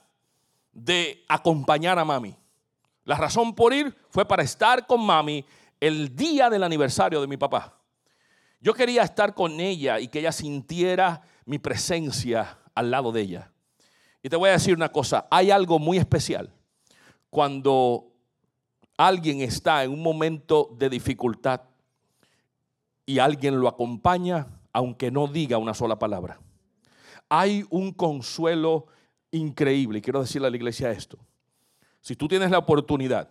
[0.72, 2.36] de acompañar a mami.
[3.06, 5.44] La razón por ir fue para estar con mami
[5.80, 7.76] el día del aniversario de mi papá.
[8.62, 13.52] Yo quería estar con ella y que ella sintiera mi presencia al lado de ella.
[14.22, 16.55] Y te voy a decir una cosa, hay algo muy especial
[17.36, 18.14] cuando
[18.96, 21.64] alguien está en un momento de dificultad
[23.06, 26.40] y alguien lo acompaña aunque no diga una sola palabra.
[27.28, 28.88] Hay un consuelo
[29.32, 31.20] increíble, y quiero decirle a la iglesia esto.
[32.00, 33.28] Si tú tienes la oportunidad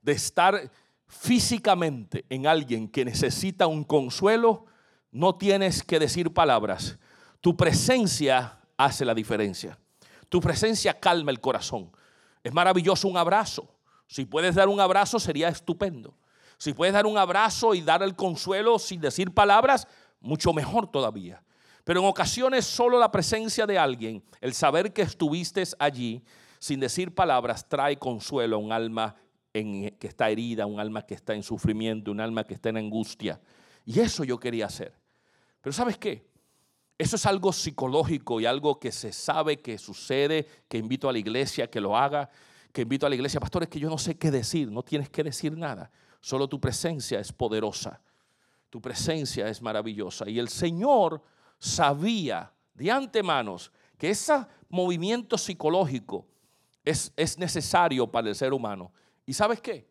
[0.00, 0.70] de estar
[1.06, 4.64] físicamente en alguien que necesita un consuelo,
[5.10, 6.98] no tienes que decir palabras.
[7.42, 9.78] Tu presencia hace la diferencia.
[10.30, 11.90] Tu presencia calma el corazón.
[12.46, 13.68] Es maravilloso un abrazo.
[14.06, 16.16] Si puedes dar un abrazo sería estupendo.
[16.58, 19.88] Si puedes dar un abrazo y dar el consuelo sin decir palabras,
[20.20, 21.42] mucho mejor todavía.
[21.82, 26.22] Pero en ocasiones solo la presencia de alguien, el saber que estuviste allí
[26.60, 29.16] sin decir palabras, trae consuelo a un alma
[29.52, 33.40] que está herida, un alma que está en sufrimiento, un alma que está en angustia.
[33.84, 34.94] Y eso yo quería hacer.
[35.60, 36.24] Pero ¿sabes qué?
[36.98, 41.18] Eso es algo psicológico y algo que se sabe que sucede, que invito a la
[41.18, 42.30] iglesia que lo haga,
[42.72, 45.22] que invito a la iglesia, pastores, que yo no sé qué decir, no tienes que
[45.22, 48.00] decir nada, solo tu presencia es poderosa,
[48.70, 50.28] tu presencia es maravillosa.
[50.28, 51.22] Y el Señor
[51.58, 53.56] sabía de antemano
[53.98, 56.26] que ese movimiento psicológico
[56.84, 58.92] es, es necesario para el ser humano.
[59.26, 59.88] ¿Y sabes qué?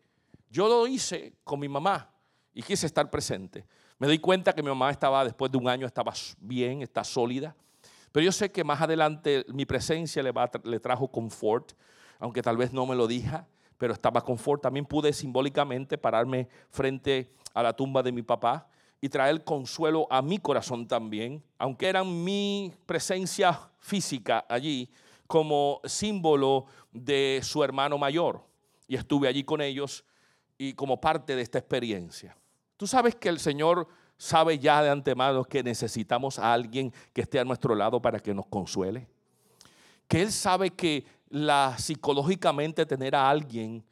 [0.50, 2.10] Yo lo hice con mi mamá
[2.52, 3.66] y quise estar presente.
[3.98, 7.56] Me di cuenta que mi mamá estaba, después de un año, estaba bien, está sólida.
[8.12, 10.32] Pero yo sé que más adelante mi presencia le,
[10.64, 11.72] le trajo confort,
[12.18, 13.46] aunque tal vez no me lo diga,
[13.78, 14.62] pero estaba confort.
[14.62, 18.68] También pude simbólicamente pararme frente a la tumba de mi papá
[19.00, 24.90] y traer consuelo a mi corazón también, aunque era mi presencia física allí
[25.26, 28.42] como símbolo de su hermano mayor.
[28.88, 30.04] Y estuve allí con ellos
[30.58, 32.36] y como parte de esta experiencia.
[32.76, 37.38] Tú sabes que el Señor sabe ya de antemano que necesitamos a alguien que esté
[37.38, 39.08] a nuestro lado para que nos consuele.
[40.08, 43.84] Que Él sabe que la psicológicamente tener a alguien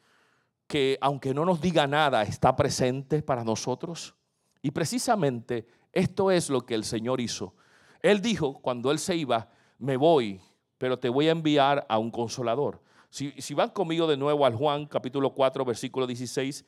[0.66, 4.14] que aunque no nos diga nada está presente para nosotros.
[4.62, 7.54] Y precisamente esto es lo que el Señor hizo.
[8.00, 10.40] Él dijo cuando Él se iba, me voy,
[10.78, 12.82] pero te voy a enviar a un consolador.
[13.10, 16.64] Si, si van conmigo de nuevo al Juan capítulo 4, versículo 16, eh,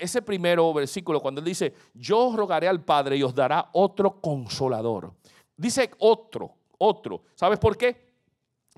[0.00, 5.12] ese primero versículo, cuando él dice, yo rogaré al Padre y os dará otro consolador.
[5.56, 7.22] Dice otro, otro.
[7.34, 8.04] ¿Sabes por qué?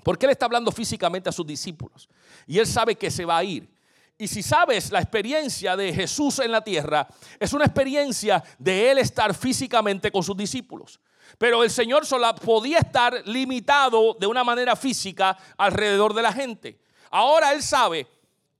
[0.03, 2.07] Porque él está hablando físicamente a sus discípulos.
[2.45, 3.69] Y él sabe que se va a ir.
[4.17, 7.07] y si sabes la experiencia de Jesús en la tierra,
[7.39, 10.99] es una experiencia de él estar físicamente con sus discípulos.
[11.37, 16.79] Pero el Señor solo podía estar limitado de una manera física alrededor de la gente.
[17.11, 18.07] Ahora Él sabe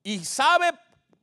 [0.04, 0.72] y sabe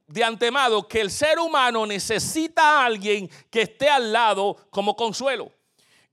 [0.06, 5.50] de antemano que el ser humano necesita a alguien que esté al lado como consuelo.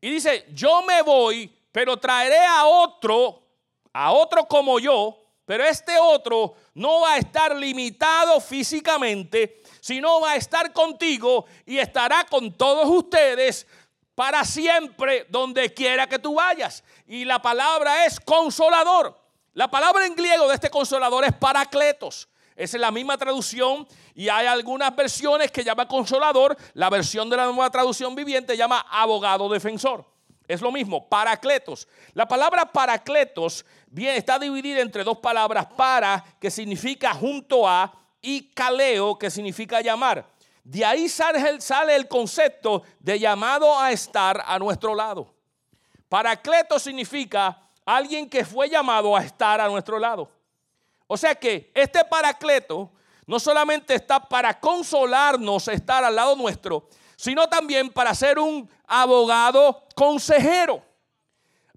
[0.01, 3.41] Y dice, yo me voy, pero traeré a otro,
[3.93, 10.31] a otro como yo, pero este otro no va a estar limitado físicamente, sino va
[10.31, 13.67] a estar contigo y estará con todos ustedes
[14.15, 16.83] para siempre donde quiera que tú vayas.
[17.07, 19.19] Y la palabra es consolador.
[19.53, 22.27] La palabra en griego de este consolador es paracletos.
[22.55, 26.55] Esa es la misma traducción y hay algunas versiones que llama consolador.
[26.73, 30.05] La versión de la nueva traducción viviente llama abogado defensor.
[30.47, 31.87] Es lo mismo, paracletos.
[32.13, 38.49] La palabra paracletos bien, está dividida entre dos palabras, para, que significa junto a, y
[38.53, 40.25] caleo, que significa llamar.
[40.63, 45.33] De ahí sale el, concepto de llamado a estar a nuestro lado.
[46.09, 50.29] Paracleto significa alguien que fue llamado a estar a nuestro lado.
[51.13, 52.89] O sea que este paracleto
[53.27, 59.85] no solamente está para consolarnos, estar al lado nuestro, sino también para ser un abogado
[59.93, 60.83] consejero.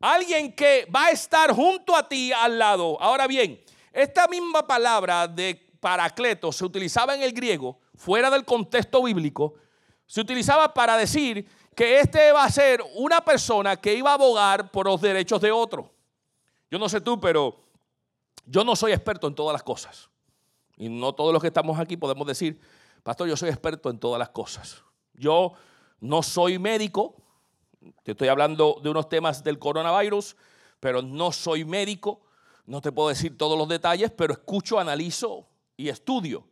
[0.01, 2.97] Alguien que va a estar junto a ti al lado.
[2.99, 9.03] Ahora bien, esta misma palabra de paracleto se utilizaba en el griego fuera del contexto
[9.03, 9.53] bíblico,
[10.07, 14.71] se utilizaba para decir que este va a ser una persona que iba a abogar
[14.71, 15.93] por los derechos de otro.
[16.71, 17.66] Yo no sé tú, pero
[18.47, 20.09] yo no soy experto en todas las cosas.
[20.77, 22.61] Y no todos los que estamos aquí podemos decir,
[23.03, 24.83] pastor, yo soy experto en todas las cosas.
[25.15, 25.53] Yo
[26.01, 27.17] no soy médico,
[28.03, 30.37] te estoy hablando de unos temas del coronavirus,
[30.81, 32.21] pero no soy médico,
[32.67, 36.47] no te puedo decir todos los detalles, pero escucho, analizo y estudio.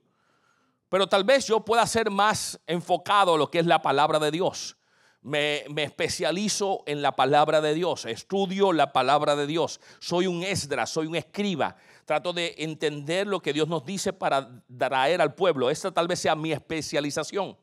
[0.89, 4.31] Pero tal vez yo pueda ser más enfocado a lo que es la palabra de
[4.31, 4.77] Dios.
[5.25, 9.81] Me, especializo en la palabra de Dios, estudio la palabra de Dios.
[9.99, 11.77] Soy un esdra, soy un escriba.
[12.05, 15.71] Trato de entender lo que Dios nos dice para traer al pueblo.
[15.71, 17.57] Esta tal vez sea mi especialización.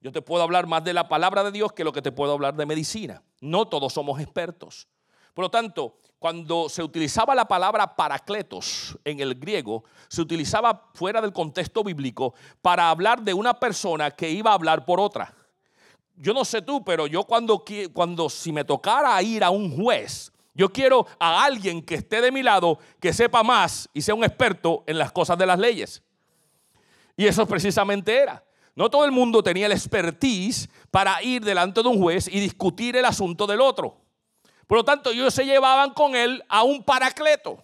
[0.00, 2.32] Yo te puedo hablar más de la palabra de Dios que lo que te puedo
[2.32, 3.22] hablar de medicina.
[3.42, 4.88] No todos somos expertos.
[5.34, 11.20] Por lo tanto, cuando se utilizaba la palabra paracletos en el griego, se utilizaba fuera
[11.20, 15.34] del contexto bíblico para hablar de una persona que iba a hablar por otra.
[16.16, 20.32] Yo no sé tú, pero yo cuando, cuando si me tocara ir a un juez,
[20.54, 24.22] yo quiero a alguien que esté de mi lado, que sepa más y sea un
[24.24, 26.02] experto en las cosas de las leyes.
[27.16, 28.44] Y eso precisamente era.
[28.76, 32.96] No todo el mundo tenía el expertise para ir delante de un juez y discutir
[32.96, 34.00] el asunto del otro.
[34.66, 37.62] Por lo tanto, ellos se llevaban con él a un paracleto.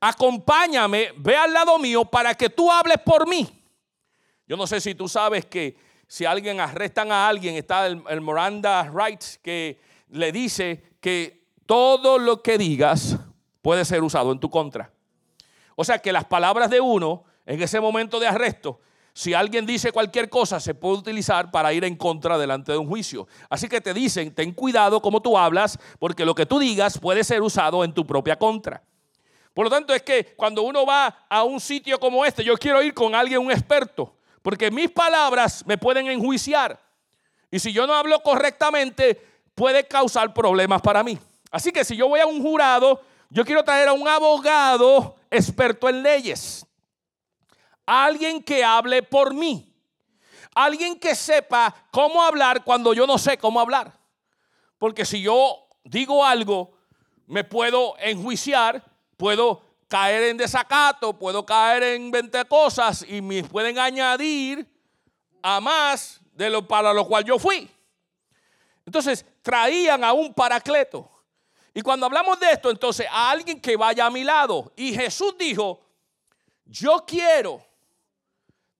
[0.00, 3.48] Acompáñame, ve al lado mío para que tú hables por mí.
[4.46, 5.76] Yo no sé si tú sabes que
[6.12, 12.42] si alguien arrestan a alguien, está el, Miranda Rights que le dice que todo lo
[12.42, 13.16] que digas
[13.62, 14.92] puede ser usado en tu contra.
[15.74, 18.78] O sea que las palabras de uno en ese momento de arresto
[19.14, 22.88] si alguien dice cualquier cosa, se puede utilizar para ir en contra delante de un
[22.88, 23.26] juicio.
[23.48, 27.24] Así que te dicen, ten cuidado como tú hablas, porque lo que tú digas puede
[27.24, 28.82] ser usado en tu propia contra.
[29.54, 32.82] Por lo tanto, es que cuando uno va a un sitio como este, yo quiero
[32.82, 36.78] ir con alguien, un experto, porque mis palabras me pueden enjuiciar.
[37.50, 39.20] Y si yo no hablo correctamente,
[39.54, 41.18] puede causar problemas para mí.
[41.50, 45.88] Así que si yo voy a un jurado, yo quiero traer a un abogado experto
[45.88, 46.66] en leyes
[47.86, 49.68] alguien que hable por mí.
[50.54, 53.92] Alguien que sepa cómo hablar cuando yo no sé cómo hablar.
[54.78, 56.72] Porque si yo digo algo,
[57.26, 58.84] me puedo enjuiciar,
[59.16, 64.66] puedo caer en desacato, puedo caer en 20 cosas y me pueden añadir
[65.42, 67.70] a más de lo para lo cual yo fui.
[68.86, 71.10] Entonces traían a un paracleto.
[71.74, 74.72] Y cuando hablamos de esto, entonces a alguien que vaya a mi lado.
[74.76, 75.84] Y Jesús dijo,
[76.64, 77.62] yo quiero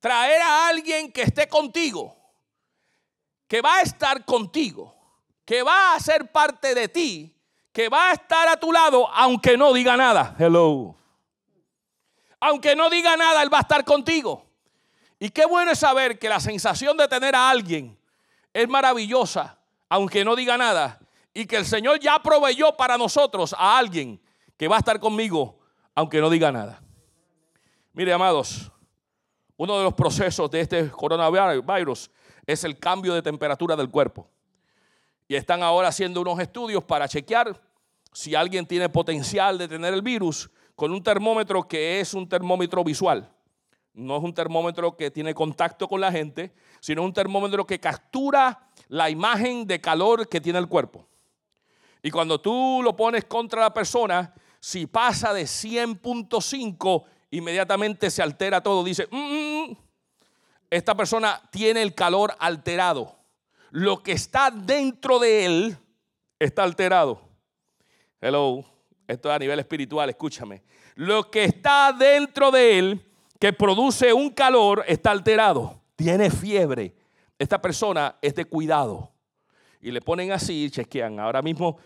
[0.01, 2.17] traer a alguien que esté contigo,
[3.47, 4.97] que va a estar contigo,
[5.45, 7.37] que va a ser parte de ti,
[7.71, 10.35] que va a estar a tu lado aunque no diga nada.
[10.39, 11.02] Hello.
[12.45, 14.45] Aunque no diga nada, Él va a estar contigo.
[15.21, 17.97] Y qué bueno es saber que la sensación de tener a alguien
[18.53, 20.99] es maravillosa, aunque no diga nada.
[21.33, 24.21] Y que el Señor ya proveyó para nosotros a alguien
[24.57, 25.61] que va a estar conmigo,
[25.95, 26.83] aunque no diga nada.
[27.93, 28.73] Mire, amados,
[29.57, 32.11] uno de los procesos de este coronavirus
[32.45, 34.29] es el cambio de temperatura del cuerpo.
[35.29, 37.63] Y están ahora haciendo unos estudios para chequear
[38.13, 40.51] si alguien tiene potencial de tener el virus
[40.83, 43.33] con un termómetro que es un termómetro visual.
[43.95, 48.69] No es un termómetro que tiene contacto con la gente, sino un termómetro que captura
[48.89, 51.07] la imagen de calor que tiene el cuerpo.
[52.03, 58.61] Y cuando tú lo pones contra la persona, si pasa de 100.5, inmediatamente se altera
[58.61, 58.83] todo.
[58.83, 59.77] Dice, mm, mm, mm,
[60.69, 63.21] esta persona tiene el calor alterado.
[63.71, 65.77] Lo que está dentro de él
[66.41, 67.21] está alterado.
[68.21, 68.65] Hello,
[69.07, 70.63] esto es a nivel espiritual, escúchame.
[70.95, 76.95] Lo que está dentro de él que produce un calor está alterado, tiene fiebre.
[77.39, 79.11] Esta persona es de cuidado.
[79.81, 81.19] Y le ponen así, chequean.
[81.19, 81.77] Ahora mismo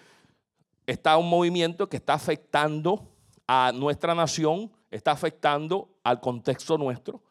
[0.86, 3.08] está un movimiento que está afectando
[3.46, 7.22] a nuestra nación, está afectando al contexto nuestro.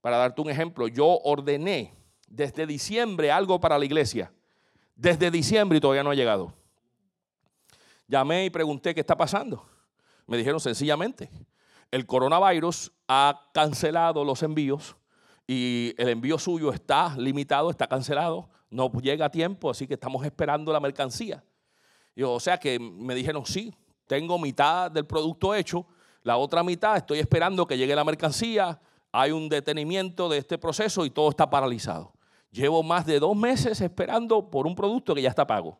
[0.00, 1.94] Para darte un ejemplo, yo ordené
[2.28, 4.32] desde diciembre algo para la iglesia.
[4.96, 6.54] Desde diciembre y todavía no ha llegado.
[8.06, 9.66] Llamé y pregunté qué está pasando.
[10.26, 11.30] Me dijeron sencillamente,
[11.90, 14.96] el coronavirus ha cancelado los envíos
[15.46, 20.24] y el envío suyo está limitado, está cancelado, no llega a tiempo, así que estamos
[20.24, 21.44] esperando la mercancía.
[22.22, 23.74] o sea que me dijeron, sí,
[24.06, 25.86] tengo mitad del producto hecho,
[26.22, 28.80] la otra mitad estoy esperando que llegue la mercancía,
[29.12, 32.12] hay un detenimiento de este proceso y todo está paralizado.
[32.50, 35.78] Llevo más de dos meses esperando por un producto que ya está pago.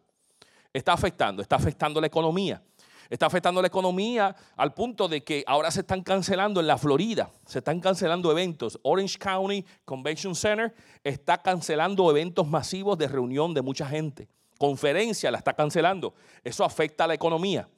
[0.74, 2.60] Está afectando, está afectando la economía.
[3.08, 7.30] Está afectando la economía al punto de que ahora se están cancelando en la Florida,
[7.46, 8.80] se están cancelando eventos.
[8.82, 14.28] Orange County Convention Center está cancelando eventos masivos de reunión de mucha gente.
[14.58, 16.14] Conferencia la está cancelando.
[16.42, 17.68] Eso afecta a la economía.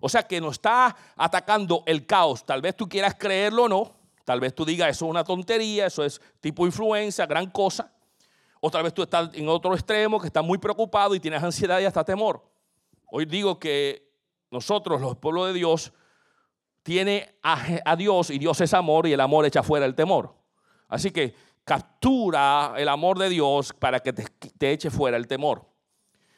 [0.00, 2.44] O sea que nos está atacando el caos.
[2.44, 3.92] Tal vez tú quieras creerlo o no.
[4.24, 7.92] Tal vez tú digas, eso es una tontería, eso es tipo influencia, gran cosa.
[8.60, 11.80] O tal vez tú estás en otro extremo, que estás muy preocupado y tienes ansiedad
[11.80, 12.44] y hasta temor.
[13.10, 14.08] Hoy digo que
[14.50, 15.92] nosotros, los pueblos de Dios,
[16.82, 20.34] tiene a, Dios y Dios es amor y el amor echa fuera el temor.
[20.88, 21.34] Así que
[21.64, 24.24] captura el amor de Dios para que te,
[24.58, 25.66] te eche fuera el temor.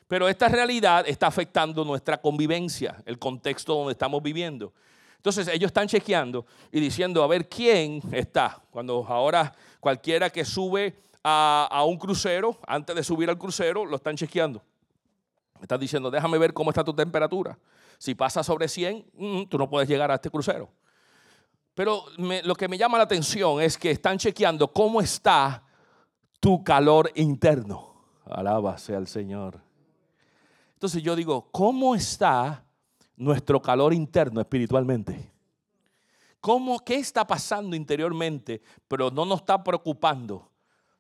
[0.09, 4.75] Pero esta realidad está afectando nuestra convivencia, el contexto donde estamos viviendo.
[5.23, 8.61] Entonces ellos están chequeando y diciendo a ver quién está.
[8.73, 14.17] Cuando ahora cualquiera que sube a, un crucero, antes de subir al crucero, lo están
[14.17, 14.61] chequeando.
[15.61, 17.57] Están diciendo, déjame ver cómo está tu temperatura.
[17.99, 20.69] Si pasa sobre 100, mm, tú no puedes llegar a este crucero.
[21.73, 25.63] Pero lo que me llama la atención es que están chequeando cómo está
[26.41, 27.95] tu calor interno.
[28.25, 29.61] Alaba sea el Señor.
[30.75, 32.65] Entonces yo digo, ¿cómo está
[33.17, 35.33] nuestro calor interno espiritualmente?
[36.41, 38.63] ¿Cómo, ¿Qué está pasando interiormente?
[38.89, 40.51] Pero no nos está preocupando.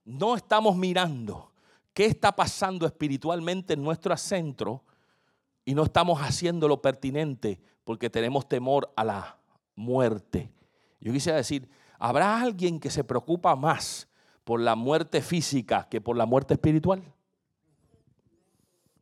[0.04, 1.52] No estamos mirando
[1.92, 4.84] qué está pasando espiritualmente en nuestro centro
[5.64, 9.38] y no estamos haciendo lo pertinente porque tenemos temor a la
[9.74, 10.52] muerte.
[11.00, 14.08] Yo quisiera decir, ¿habrá alguien que se preocupa más
[14.44, 17.02] por la muerte física que por la muerte espiritual?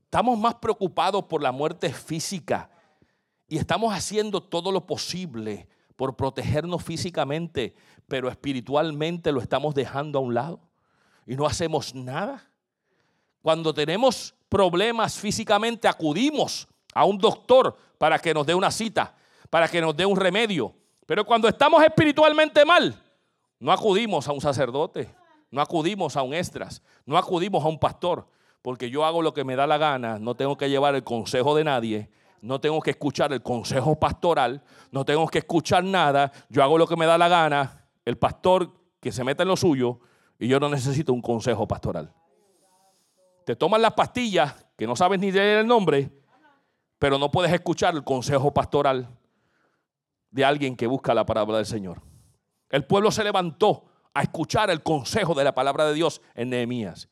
[0.04, 2.70] Estamos más preocupados por la muerte física
[3.51, 7.74] y estamos haciendo todo lo posible por protegernos físicamente,
[8.07, 10.61] pero espiritualmente lo estamos dejando a un lado
[11.26, 12.48] y no hacemos nada.
[13.42, 19.16] Cuando tenemos problemas físicamente, acudimos a un doctor para que nos dé una cita,
[19.51, 20.72] para que nos dé un remedio.
[21.05, 23.03] Pero cuando estamos espiritualmente mal,
[23.59, 25.12] no acudimos a un sacerdote,
[25.51, 28.28] no acudimos a un extras, no acudimos a un pastor,
[28.62, 31.57] porque yo hago lo que me da la gana, no tengo que llevar el consejo
[31.57, 32.11] de nadie,
[32.43, 36.86] no tengo que escuchar el consejo pastoral, no tengo que escuchar nada, yo hago lo
[36.86, 40.01] que me da la gana, el pastor que se meta en lo suyo
[40.38, 42.14] y yo no necesito un consejo pastoral
[43.51, 46.09] te toman las pastillas que no sabes ni leer el nombre,
[47.01, 49.09] pero no puedes escuchar el consejo pastoral
[50.30, 52.01] de alguien que busca la palabra del Señor.
[52.68, 57.09] El pueblo se levantó a escuchar el consejo de la palabra de Dios en Nehemías.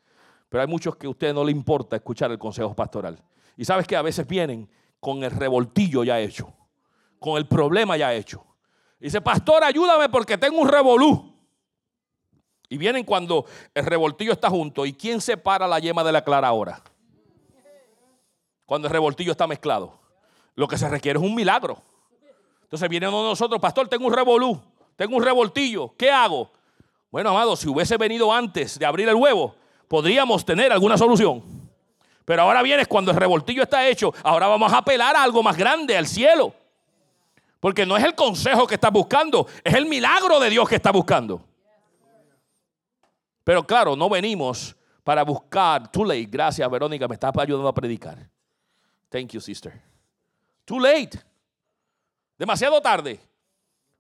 [0.49, 3.21] Pero hay muchos que a ustedes no le importa escuchar el consejo pastoral.
[3.57, 4.71] Y sabes que a veces vienen
[5.01, 6.53] con el revoltillo ya hecho,
[7.19, 8.45] con el problema ya hecho.
[8.99, 11.35] dice, pastor, ayúdame porque tengo un revolú.
[12.69, 14.85] Y vienen cuando el revoltillo está junto.
[14.85, 16.83] ¿Y quién separa la yema de la clara ahora?
[18.67, 19.99] Cuando el revoltillo está mezclado.
[20.55, 21.81] Lo que se requiere es un milagro.
[22.69, 24.61] Entonces vienen nosotros, pastor, tengo un revolú,
[24.95, 26.51] tengo un revoltillo, ¿qué hago?
[27.11, 29.55] Bueno, amado, si hubiese venido antes de abrir el huevo,
[29.89, 31.58] podríamos tener alguna solución.
[32.29, 35.57] Pero ahora vienes cuando el revoltillo está hecho, ahora vamos a apelar a algo más
[35.57, 36.53] grande, al cielo.
[37.59, 40.93] Porque no es el consejo que estás buscando, es el milagro de Dios que está
[40.93, 41.43] buscando.
[43.45, 45.91] Pero claro, no venimos para buscar.
[45.91, 46.27] Too late.
[46.27, 48.19] Gracias, Verónica, me estás ayudando a predicar.
[49.09, 49.81] Thank you, sister.
[50.67, 51.19] Too late.
[52.37, 53.19] Demasiado tarde.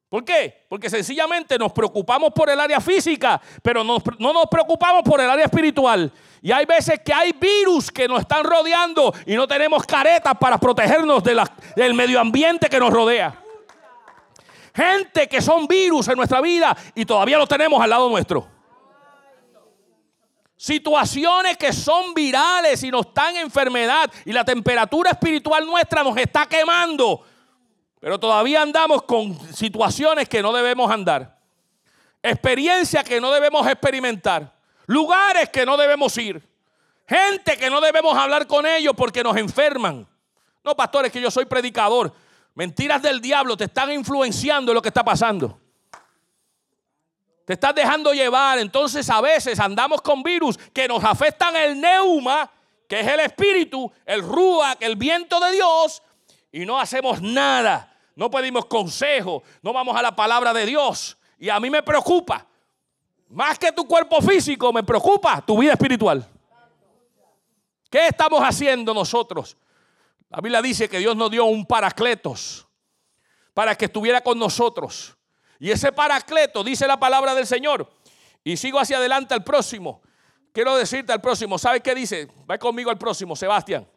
[0.08, 0.64] ¿Por qué?
[0.68, 5.44] Porque sencillamente nos preocupamos por el área física, pero no, nos preocupamos por el área
[5.44, 6.10] espiritual.
[6.40, 10.58] Y hay veces que hay virus que nos están rodeando y no tenemos caretas para
[10.58, 13.38] protegernos del medio ambiente que nos rodea.
[14.74, 18.48] Gente que son virus en nuestra vida y todavía los tenemos al lado nuestro.
[20.56, 26.46] Situaciones que son virales y nos están enfermedad y la temperatura espiritual nuestra nos está
[26.46, 27.24] quemando.
[28.00, 31.38] Pero todavía andamos con situaciones que no debemos andar.
[32.22, 34.54] Experiencias que no debemos experimentar.
[34.86, 36.42] Lugares que no debemos ir.
[37.06, 40.06] Gente que no debemos hablar con ellos porque nos enferman.
[40.62, 42.12] No, pastores, que yo soy predicador.
[42.54, 45.58] Mentiras del diablo te están influenciando en lo que está pasando.
[47.44, 48.58] Te estás dejando llevar.
[48.58, 52.50] Entonces a veces andamos con virus que nos afectan el neuma,
[52.86, 56.02] que es el espíritu, el ruach, el viento de Dios,
[56.52, 57.87] y no hacemos nada.
[58.18, 61.16] No pedimos consejo, no vamos a la palabra de Dios.
[61.38, 62.44] Y a mí me preocupa,
[63.28, 66.28] más que tu cuerpo físico, me preocupa tu vida espiritual.
[67.88, 69.56] ¿Qué estamos haciendo nosotros?
[70.30, 72.66] La Biblia dice que Dios nos dio un paracletos
[73.54, 75.16] para que estuviera con nosotros.
[75.60, 77.88] Y ese paracleto dice la palabra del Señor.
[78.42, 80.02] Y sigo hacia adelante al próximo.
[80.52, 81.56] Quiero decirte al próximo.
[81.56, 82.26] ¿Sabes qué dice?
[82.50, 83.88] Va conmigo al próximo, Sebastián.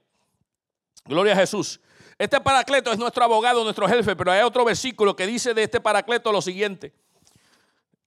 [1.06, 1.82] Gloria a Jesús.
[2.22, 5.82] Este paracleto es nuestro abogado, nuestro jefe, pero hay otro versículo que dice de este
[5.82, 6.94] paracleto lo siguiente.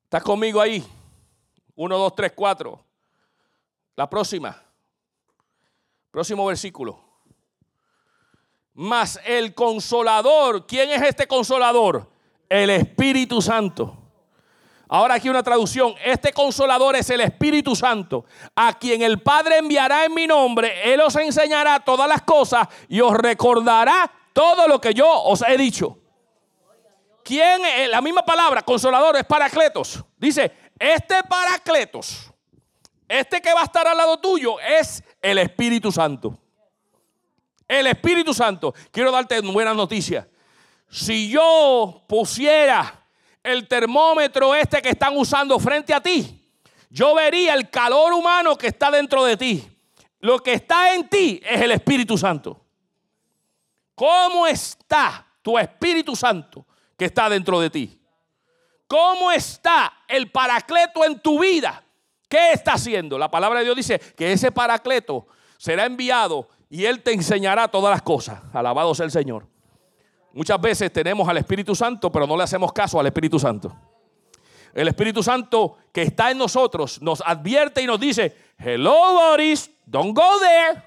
[0.04, 0.86] ¿Estás conmigo ahí?
[1.74, 2.84] Uno, dos, tres, cuatro.
[3.96, 4.62] La próxima.
[6.12, 6.96] Próximo versículo.
[8.74, 12.08] Mas el consolador, ¿quién es este consolador?
[12.48, 14.03] El Espíritu Santo.
[14.88, 15.94] Ahora aquí una traducción.
[16.04, 18.24] Este consolador es el Espíritu Santo,
[18.54, 20.92] a quien el Padre enviará en mi nombre.
[20.92, 25.56] Él os enseñará todas las cosas y os recordará todo lo que yo os he
[25.56, 25.98] dicho.
[27.24, 27.62] ¿Quién?
[27.90, 30.04] La misma palabra, consolador, es paracletos.
[30.18, 32.30] Dice, este paracletos,
[33.08, 36.38] este que va a estar al lado tuyo, es el Espíritu Santo.
[37.66, 38.74] El Espíritu Santo.
[38.90, 40.28] Quiero darte una buena noticia.
[40.90, 43.03] Si yo pusiera
[43.44, 46.40] el termómetro este que están usando frente a ti,
[46.88, 49.68] yo vería el calor humano que está dentro de ti.
[50.20, 52.64] Lo que está en ti es el Espíritu Santo.
[53.94, 56.66] ¿Cómo está tu Espíritu Santo
[56.96, 58.00] que está dentro de ti?
[58.86, 61.84] ¿Cómo está el paracleto en tu vida?
[62.28, 63.18] ¿Qué está haciendo?
[63.18, 65.26] La palabra de Dios dice que ese paracleto
[65.58, 68.40] será enviado y él te enseñará todas las cosas.
[68.52, 69.46] Alabado sea el Señor.
[70.34, 73.72] Muchas veces tenemos al Espíritu Santo, pero no le hacemos caso al Espíritu Santo.
[74.74, 80.12] El Espíritu Santo que está en nosotros nos advierte y nos dice, hello Boris, don't
[80.12, 80.82] go there.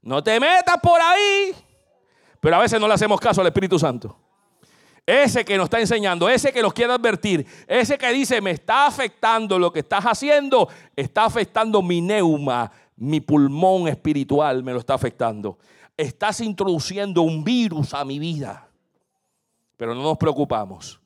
[0.00, 1.54] No te metas por ahí.
[2.40, 4.18] Pero a veces no le hacemos caso al Espíritu Santo.
[5.04, 8.86] Ese que nos está enseñando, ese que nos quiere advertir, ese que dice, me está
[8.86, 14.94] afectando lo que estás haciendo, está afectando mi neuma, mi pulmón espiritual, me lo está
[14.94, 15.58] afectando
[15.98, 18.70] estás introduciendo un virus a mi vida.
[19.76, 21.00] Pero no nos preocupamos.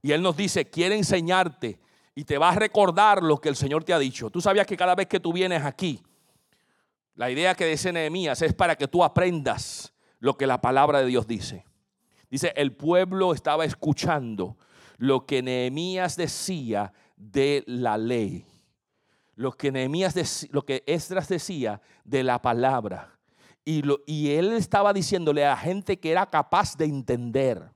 [0.00, 1.78] Y Él nos dice, quiere enseñarte
[2.14, 4.30] y te va a recordar lo que el Señor te ha dicho.
[4.30, 6.02] Tú sabías que cada vez que tú vienes aquí,
[7.16, 11.06] la idea que dice Nehemías es para que tú aprendas lo que la palabra de
[11.06, 11.64] Dios dice.
[12.30, 14.56] Dice, el pueblo estaba escuchando
[14.96, 18.46] lo que Nehemías decía de la ley.
[19.34, 23.15] Lo que Nehemías lo que Esdras decía de la palabra.
[23.68, 27.68] Y, él estaba diciéndole a gente que era capaz de entender.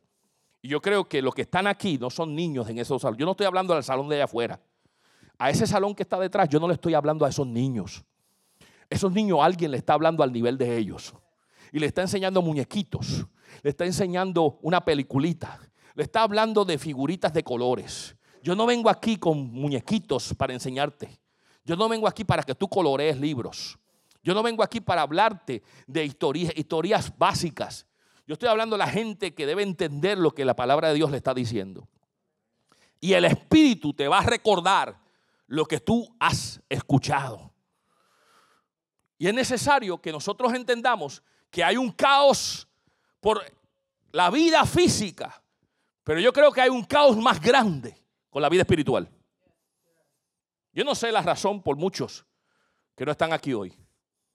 [0.62, 3.18] Y yo creo que los que están aquí no son niños en esos salones.
[3.18, 4.60] Yo no estoy hablando del salón de allá afuera.
[5.36, 8.04] A ese salón que está detrás, yo no le estoy hablando a esos niños.
[8.88, 11.12] Esos niños alguien le está hablando al nivel de ellos.
[11.72, 13.26] Y le está enseñando muñequitos.
[13.64, 15.58] Le está enseñando una peliculita.
[15.96, 18.14] Le está hablando de figuritas de colores.
[18.44, 21.18] Yo no vengo aquí con muñequitos para enseñarte.
[21.64, 23.76] Yo no vengo aquí para que tú colorees libros.
[24.22, 27.86] Yo no vengo aquí para hablarte de historias, básicas.
[28.26, 31.10] Yo estoy hablando de la gente que debe entender lo que la palabra de Dios
[31.10, 31.88] le está diciendo.
[33.00, 35.00] Y el Espíritu te va a recordar
[35.46, 37.52] lo que tú has escuchado.
[39.16, 42.68] Y es necesario que nosotros entendamos que hay un caos
[43.20, 43.42] por
[44.12, 45.42] la vida física,
[46.04, 47.96] pero yo creo que hay un caos más grande
[48.28, 49.10] con la vida espiritual.
[50.72, 52.24] Yo no sé la razón por muchos
[52.94, 53.76] que no están aquí hoy.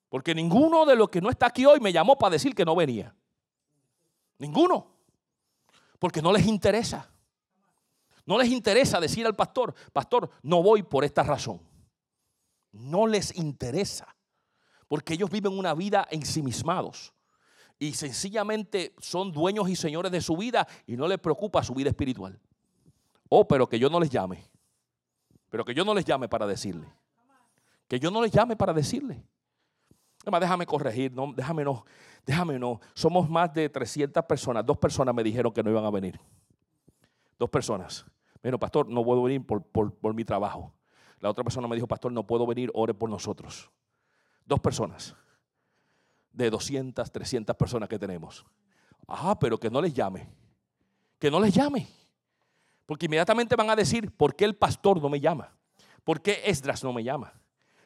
[0.10, 2.76] Porque ninguno de los que no está aquí hoy me llamó para decir que no
[2.76, 3.16] venía.
[4.38, 4.88] Ninguno.
[6.00, 7.10] Porque no les interesa.
[8.26, 11.62] No les interesa decir al pastor, pastor, no voy por esta razón.
[12.72, 14.16] No les interesa.
[14.88, 17.14] Porque ellos viven una vida ensimismados.
[17.78, 21.90] y sencillamente son dueños y señores de su vida y no les preocupa su vida
[21.90, 22.40] espiritual.
[23.28, 24.50] Oh, pero que yo no les llame.
[25.50, 26.88] Pero que yo no les llame para decirle.
[27.88, 29.26] Que yo no les llame para decirle.
[30.26, 31.86] Además, déjame corregir, no, déjame no,
[32.26, 32.82] déjame no.
[32.94, 34.66] Somos más de 300 personas.
[34.66, 36.20] Dos personas me dijeron que no iban a venir.
[37.38, 38.06] Dos personas.
[38.42, 40.74] Bueno, pastor, no puedo venir por, por mi trabajo.
[41.20, 43.70] La otra persona me dijo, pastor, no puedo venir, ore por nosotros.
[44.46, 45.16] Dos personas
[46.36, 48.46] de 200, 300 personas que tenemos.
[49.08, 50.28] Ah, pero que no les llame.
[51.18, 51.88] Que no les llame.
[52.86, 55.56] Porque inmediatamente van a decir, ¿por qué el pastor no me llama?
[56.04, 57.34] ¿Por qué Esdras no me llama?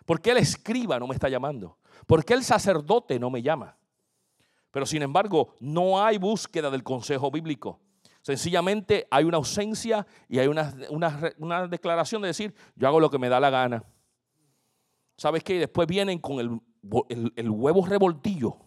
[0.06, 1.78] ¿Por qué el escriba no me está llamando?
[2.06, 3.78] ¿Por qué el sacerdote no me llama?
[4.72, 7.80] Pero sin embargo, no hay búsqueda del consejo bíblico.
[8.22, 10.74] Sencillamente hay una ausencia y hay una,
[11.38, 13.84] una declaración de decir, yo hago lo que me da la gana.
[15.18, 15.60] ¿Sabes qué?
[15.60, 16.60] Después vienen con el
[17.36, 18.58] el, huevo revoltillo.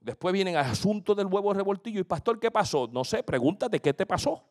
[0.00, 2.00] Después vienen al asunto del huevo revoltillo.
[2.00, 2.88] Y pastor, ¿qué pasó?
[2.90, 4.44] No sé, pregúntate qué te pasó.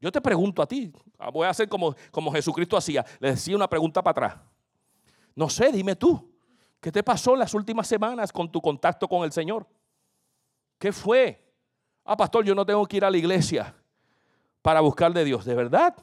[0.00, 0.92] Yo te pregunto a ti.
[1.18, 3.04] Ah, voy a hacer como, como Jesucristo hacía.
[3.18, 4.44] Le decía una pregunta para atrás.
[5.34, 6.35] No sé, dime tú.
[6.86, 9.66] ¿Qué te pasó las últimas semanas con tu contacto con el Señor?
[10.78, 11.44] ¿Qué fue?
[12.04, 13.74] Ah, pastor, yo no tengo que ir a la iglesia
[14.62, 15.44] para buscar de Dios.
[15.44, 15.96] ¿De verdad?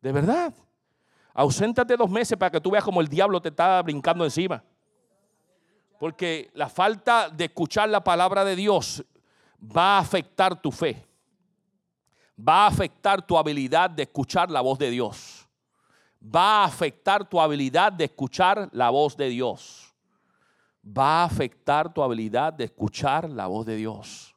[0.00, 0.54] ¿De verdad?
[1.34, 4.64] Auséntate dos meses para que tú veas como el diablo te está brincando encima.
[5.98, 9.04] Porque la falta de escuchar la palabra de Dios
[9.62, 11.06] va a afectar tu fe.
[12.40, 15.46] Va a afectar tu habilidad de escuchar la voz de Dios.
[16.24, 19.87] Va a afectar tu habilidad de escuchar la voz de Dios.
[20.96, 24.34] Va a afectar tu habilidad de escuchar la voz de Dios.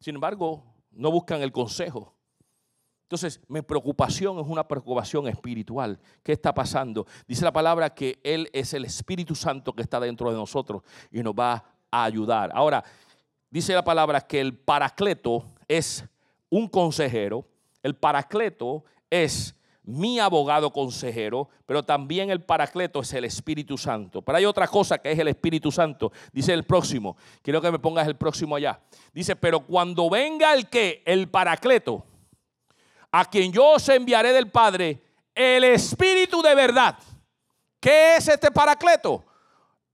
[0.00, 2.14] Sin embargo, no buscan el consejo.
[3.12, 6.00] Entonces, mi preocupación es una preocupación espiritual.
[6.22, 7.06] ¿Qué está pasando?
[7.28, 11.22] Dice la palabra que Él es el Espíritu Santo que está dentro de nosotros y
[11.22, 12.50] nos va a ayudar.
[12.54, 12.82] Ahora,
[13.50, 16.04] dice la palabra que el paracleto es
[16.48, 17.46] un consejero.
[17.82, 19.54] El paracleto es
[19.84, 24.22] mi abogado consejero, pero también el paracleto es el Espíritu Santo.
[24.22, 26.12] Pero hay otra cosa que es el Espíritu Santo.
[26.32, 28.80] Dice el próximo, quiero que me pongas el próximo allá.
[29.12, 32.06] Dice, pero cuando venga el que, el paracleto,
[33.10, 35.02] a quien yo os enviaré del Padre,
[35.34, 36.98] el Espíritu de verdad.
[37.80, 39.24] ¿Qué es este paracleto?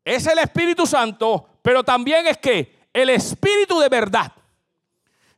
[0.05, 4.33] Es el Espíritu Santo, pero también es que el Espíritu de verdad.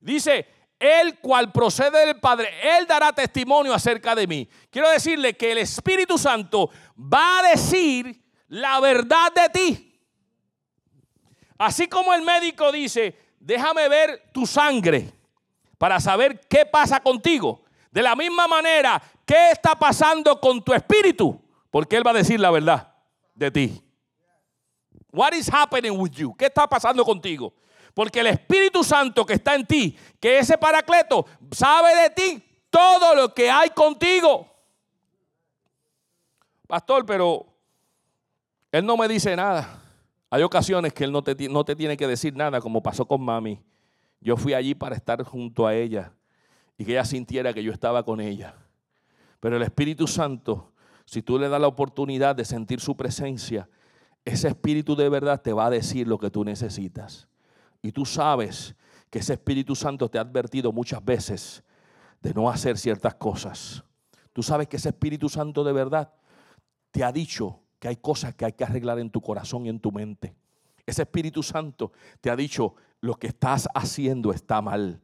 [0.01, 0.47] Dice,
[0.81, 4.49] el cual procede del Padre, Él dará testimonio acerca de mí.
[4.71, 10.01] Quiero decirle que el Espíritu Santo va a decir la verdad de ti.
[11.59, 15.13] Así como el médico dice, déjame ver tu sangre
[15.77, 17.63] para saber qué pasa contigo.
[17.91, 21.39] De la misma manera, ¿qué está pasando con tu espíritu?
[21.71, 22.95] Porque Él va a decir la verdad
[23.35, 23.83] de ti.
[25.13, 26.35] What is happening with you?
[26.37, 27.53] ¿Qué está pasando contigo?
[27.95, 33.15] Porque el Espíritu Santo que está en ti, que ese paracleto, sabe de ti todo
[33.15, 34.47] lo que hay contigo.
[36.67, 37.47] Pastor, pero
[38.71, 39.83] Él no me dice nada.
[40.31, 43.23] Hay ocasiones que Él no te, no te tiene que decir nada, como pasó con
[43.23, 43.61] mami.
[44.21, 46.13] Yo fui allí para estar junto a ella
[46.79, 48.55] y que ella sintiera que yo estaba con ella.
[49.41, 50.73] Pero el Espíritu Santo,
[51.07, 53.69] si tú le das la oportunidad de sentir su presencia,
[54.25, 57.30] ese Espíritu de verdad te va a decir lo que tú necesitas.
[57.83, 58.75] Y tú sabes
[59.11, 61.63] que ese Espíritu Santo te ha advertido muchas veces
[62.21, 63.83] de no hacer ciertas cosas.
[64.33, 66.13] Tú sabes que ese Espíritu Santo de verdad
[66.91, 69.81] te ha dicho que hay cosas que hay que arreglar en tu corazón y en
[69.81, 70.35] tu mente.
[70.87, 75.01] Ese Espíritu Santo te ha dicho lo que estás haciendo está mal.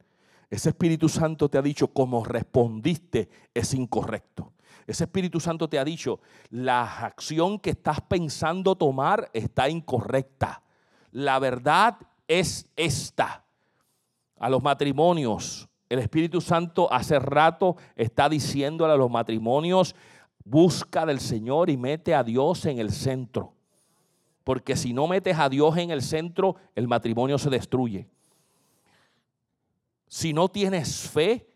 [0.49, 4.53] Ese Espíritu Santo te ha dicho cómo respondiste es incorrecto.
[4.85, 10.61] Ese Espíritu Santo te ha dicho la acción que estás pensando tomar está incorrecta.
[11.11, 11.97] La verdad
[12.27, 13.43] es esta.
[14.39, 19.95] A los matrimonios, el Espíritu Santo hace rato está diciéndole a los matrimonios,
[20.43, 23.53] busca del Señor y mete a Dios en el centro.
[24.43, 28.07] Porque si no metes a Dios en el centro, el matrimonio se destruye.
[30.07, 31.49] Si no tienes fe,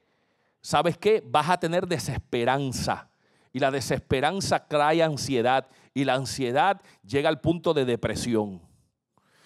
[0.59, 1.23] ¿sabes qué?
[1.25, 3.09] Vas a tener desesperanza.
[3.53, 5.67] Y la desesperanza trae ansiedad.
[5.93, 8.61] Y la ansiedad llega al punto de depresión.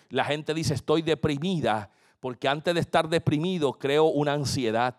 [0.09, 1.89] La gente dice, estoy deprimida,
[2.19, 4.97] porque antes de estar deprimido creo una ansiedad.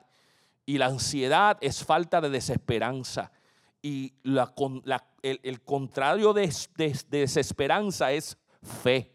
[0.65, 3.31] Y la ansiedad es falta de desesperanza.
[3.83, 6.53] Y el, contrario de
[7.09, 9.13] desesperanza es fe.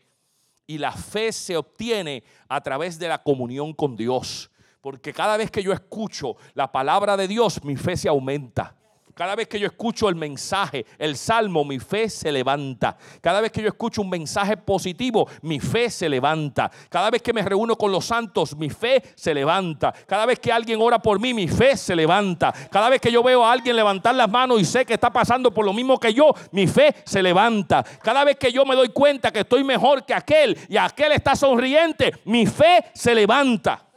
[0.66, 4.50] Y la fe se obtiene a través de la comunión con Dios.
[4.80, 8.76] Porque cada vez que yo escucho la palabra de Dios, mi fe se aumenta.
[9.14, 12.98] Cada vez que yo escucho el mensaje, el salmo, mi fe se levanta.
[13.20, 16.72] Cada vez que yo escucho un mensaje positivo, mi fe se levanta.
[16.90, 19.94] Cada vez que me reúno con los santos, mi fe se levanta.
[20.08, 22.54] Cada vez que alguien ora por mí, mi fe se levanta.
[22.72, 25.54] Cada vez que yo veo a alguien levantar las manos y sé que está pasando
[25.54, 27.84] por lo mismo que yo, mi fe se levanta.
[28.02, 31.36] Cada vez que yo me doy cuenta que estoy mejor que aquel y aquel está
[31.36, 33.91] sonriente, mi fe se levanta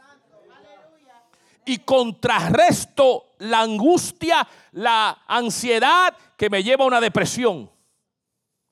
[1.65, 7.71] y contrarresto la angustia, la ansiedad que me lleva a una depresión.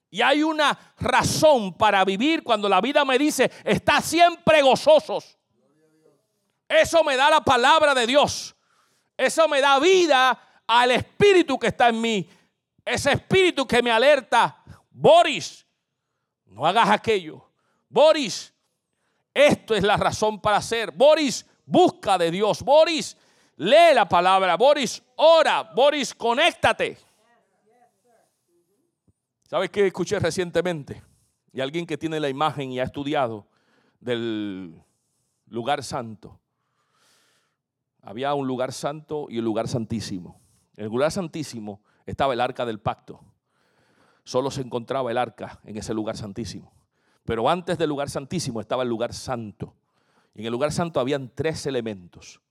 [0.10, 5.38] Y hay una razón para vivir cuando la vida me dice, está siempre gozosos.
[6.70, 8.56] Eso me da la palabra de Dios.
[9.18, 12.30] Eso me da vida al espíritu que está en mí.
[12.86, 15.66] Ese espíritu que me alerta, Boris,
[16.46, 17.50] no hagas aquello.
[17.90, 18.54] Boris,
[19.34, 20.92] esto es la razón para hacer.
[20.92, 22.62] Boris, busca de Dios.
[22.62, 23.18] Boris,
[23.58, 24.56] lee la palabra.
[24.58, 25.64] Boris, ora.
[25.76, 26.98] Boris, conéctate.
[29.50, 31.04] ¿Sabes qué escuché recientemente?
[31.52, 33.48] Y alguien que tiene la imagen y ha estudiado
[34.00, 34.84] del
[35.48, 36.40] lugar santo.
[38.02, 40.42] Había un lugar santo y un lugar santísimo.
[40.76, 43.24] En el lugar santísimo estaba el arca del pacto.
[44.24, 46.74] Solo se encontraba el arca en ese lugar santísimo.
[47.24, 49.76] Pero antes del lugar santísimo estaba el lugar santo.
[50.36, 52.42] Y en el lugar santo habían tres elementos.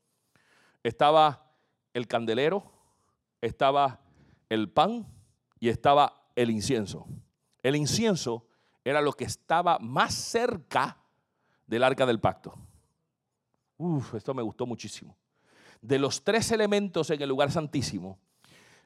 [0.82, 1.50] Estaba
[1.94, 2.70] el candelero,
[3.40, 4.00] estaba
[4.48, 5.06] el pan
[5.58, 7.06] y estaba el incienso.
[7.62, 8.46] El incienso
[8.84, 10.96] era lo que estaba más cerca
[11.66, 12.54] del arca del pacto.
[13.78, 15.16] Uf, esto me gustó muchísimo.
[15.80, 18.18] De los tres elementos en el lugar santísimo,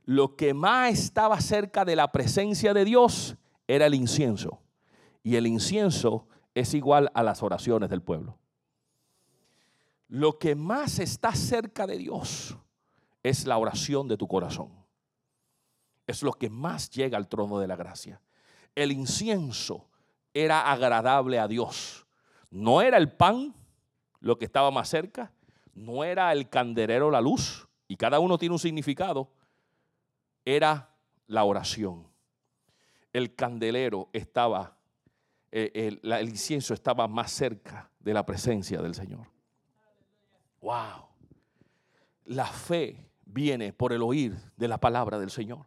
[0.04, 3.36] lo que más estaba cerca de la presencia de Dios
[3.66, 4.60] era el incienso.
[5.22, 8.38] Y el incienso es igual a las oraciones del pueblo
[10.08, 12.56] lo que más está cerca de Dios
[13.22, 14.70] es la oración de tu corazón.
[16.06, 18.20] Es lo que más llega al trono de la gracia.
[18.74, 19.88] El incienso
[20.32, 22.06] era agradable a Dios.
[22.50, 23.54] No era el pan
[24.20, 25.32] lo que estaba más cerca,
[25.74, 29.30] no era el candelero la luz, y cada uno tiene un significado,
[30.44, 30.94] era
[31.26, 32.06] la oración.
[33.12, 34.76] El candelero estaba,
[35.50, 39.35] eh, el incienso estaba más cerca de la presencia del Señor.
[40.60, 41.06] Wow.
[42.24, 45.66] La fe viene por el oír de la palabra del Señor.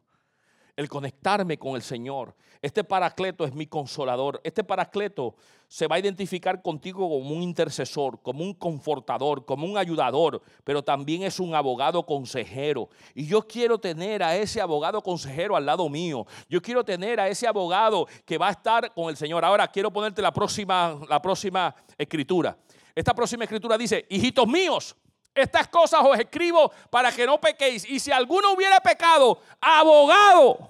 [0.76, 2.36] El conectarme con el Señor.
[2.62, 4.40] Este paracleto es mi consolador.
[4.44, 5.36] Este paracleto
[5.68, 10.84] se va a identificar contigo como un intercesor, como un confortador, como un ayudador, pero
[10.84, 12.90] también es un abogado consejero.
[13.14, 16.26] Y yo quiero tener a ese abogado consejero al lado mío.
[16.50, 19.46] Yo quiero tener a ese abogado que va a estar con el Señor.
[19.46, 22.58] Ahora quiero ponerte la próxima, la próxima escritura.
[22.96, 24.96] Esta próxima escritura dice, hijitos míos,
[25.34, 27.90] estas cosas os escribo para que no pequéis.
[27.90, 30.70] Y si alguno hubiera pecado, abogado.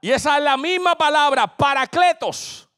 [0.00, 2.68] Y esa es la misma palabra, paracletos.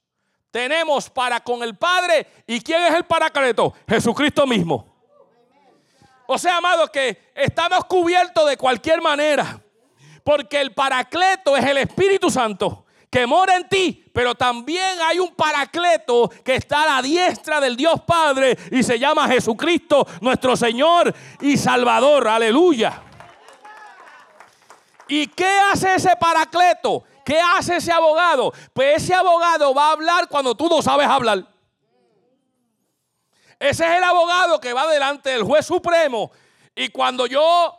[0.50, 2.26] Tenemos para con el Padre.
[2.46, 3.74] ¿Y quién es el paracleto?
[3.88, 4.94] Jesucristo mismo.
[6.26, 9.60] O sea, amados, que estamos cubiertos de cualquier manera.
[10.24, 15.34] Porque el paracleto es el Espíritu Santo que mora en ti, pero también hay un
[15.34, 21.14] paracleto que está a la diestra del Dios Padre y se llama Jesucristo, nuestro Señor
[21.40, 22.28] y Salvador.
[22.28, 23.02] Aleluya.
[25.09, 27.04] ¿Y qué hace ese paracleto?
[27.24, 28.52] ¿Qué hace ese abogado?
[28.72, 31.44] Pues ese abogado va a hablar cuando tú no sabes hablar.
[33.59, 36.30] Ese es el abogado que va delante del juez supremo.
[36.74, 37.74] Y cuando yo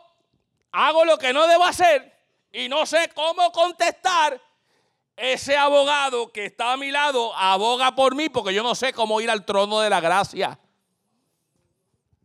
[0.72, 2.14] hago lo que no debo hacer
[2.52, 4.40] y no sé cómo contestar,
[5.18, 9.20] ese abogado que está a mi lado aboga por mí porque yo no sé cómo
[9.20, 10.58] ir al trono de la gracia.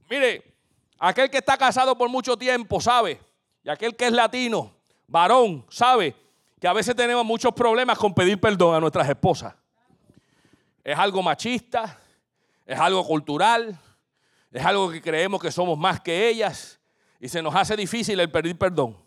[0.10, 0.56] Mire,
[1.00, 3.20] aquel que está casado por mucho tiempo sabe,
[3.64, 4.76] y aquel que es latino,
[5.08, 6.16] varón, sabe
[6.60, 9.56] que a veces tenemos muchos problemas con pedir perdón a nuestras esposas.
[10.84, 12.00] Es algo machista,
[12.66, 13.78] es algo cultural,
[14.52, 16.80] es algo que creemos que somos más que ellas
[17.20, 18.98] y se nos hace difícil el pedir perdón.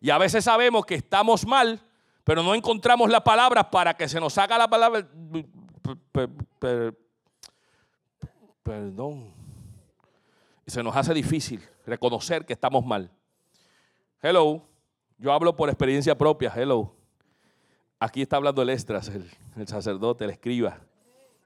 [0.00, 1.80] Y a veces sabemos que estamos mal
[2.24, 5.06] pero no encontramos la palabra para que se nos haga la palabra.
[8.62, 9.32] perdón.
[10.66, 13.10] Se nos hace difícil reconocer que estamos mal.
[14.20, 14.62] Hello.
[15.18, 16.52] Yo hablo por experiencia propia.
[16.54, 16.94] Hello.
[17.98, 20.80] Aquí está hablando el Estras, el, el sacerdote, el escriba.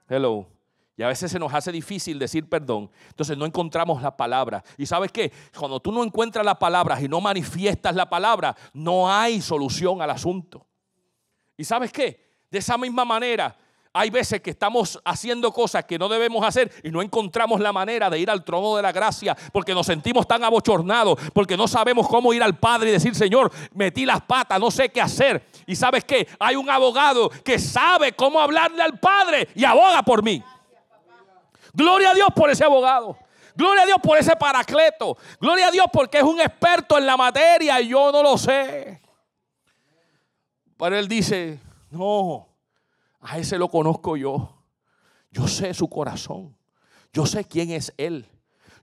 [0.07, 0.47] Hello.
[0.95, 2.89] Y a veces se nos hace difícil decir perdón.
[3.09, 4.63] Entonces no encontramos la palabra.
[4.77, 5.31] Y sabes qué?
[5.57, 10.11] Cuando tú no encuentras la palabra y no manifiestas la palabra, no hay solución al
[10.11, 10.66] asunto.
[11.57, 12.27] ¿Y sabes qué?
[12.49, 13.57] De esa misma manera,
[13.93, 18.11] Hay veces que estamos haciendo cosas que no debemos hacer y no encontramos la manera
[18.11, 22.07] de ir al trono de la gracia porque nos sentimos tan abochornados, porque no sabemos
[22.07, 25.47] cómo ir al Padre y decir, Señor, metí las patas, no sé qué hacer.
[25.65, 30.21] Y sabes qué, hay un abogado que sabe cómo hablarle al Padre y aboga por
[30.21, 30.43] mí.
[31.73, 33.17] Gloria a Dios por ese abogado.
[33.55, 35.17] Gloria a Dios por ese paracleto.
[35.39, 39.01] Gloria a Dios porque es un experto en la materia y yo no lo sé.
[40.77, 41.59] Pero él dice,
[41.89, 42.47] no,
[43.19, 44.55] a ese lo conozco yo.
[45.31, 46.55] Yo sé su corazón.
[47.11, 48.25] Yo sé quién es él.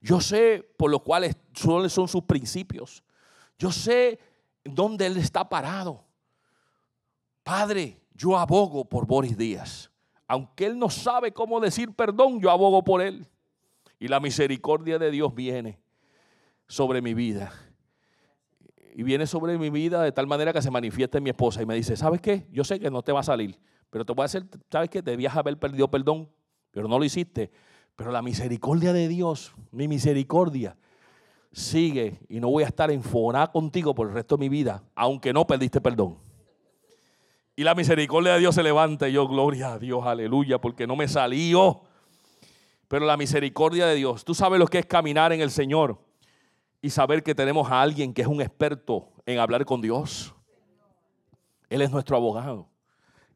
[0.01, 3.03] Yo sé por lo cuales son sus principios.
[3.59, 4.19] Yo sé
[4.65, 6.05] dónde él está parado.
[7.43, 9.91] Padre, yo abogo por Boris Díaz.
[10.27, 13.27] Aunque él no sabe cómo decir perdón, yo abogo por él.
[13.99, 15.79] Y la misericordia de Dios viene
[16.67, 17.53] sobre mi vida.
[18.97, 21.67] Y viene sobre mi vida de tal manera que se manifiesta en mi esposa y
[21.67, 22.47] me dice, ¿sabes qué?
[22.53, 23.59] Yo sé que no te va a salir,
[23.91, 25.03] pero te voy a hacer, ¿sabes qué?
[25.03, 26.31] Debías haber perdido perdón,
[26.71, 27.51] pero no lo hiciste.
[27.97, 30.77] Pero la misericordia de Dios, mi misericordia,
[31.51, 35.33] sigue y no voy a estar enfonada contigo por el resto de mi vida, aunque
[35.33, 36.19] no perdiste perdón.
[37.57, 40.95] Y la misericordia de Dios se levanta y yo, gloria a Dios, aleluya, porque no
[40.95, 41.83] me salió.
[42.87, 46.04] Pero la misericordia de Dios, tú sabes lo que es caminar en el Señor
[46.85, 50.35] y saber que tenemos a alguien que es un experto en hablar con Dios.
[51.71, 52.69] Él es nuestro abogado.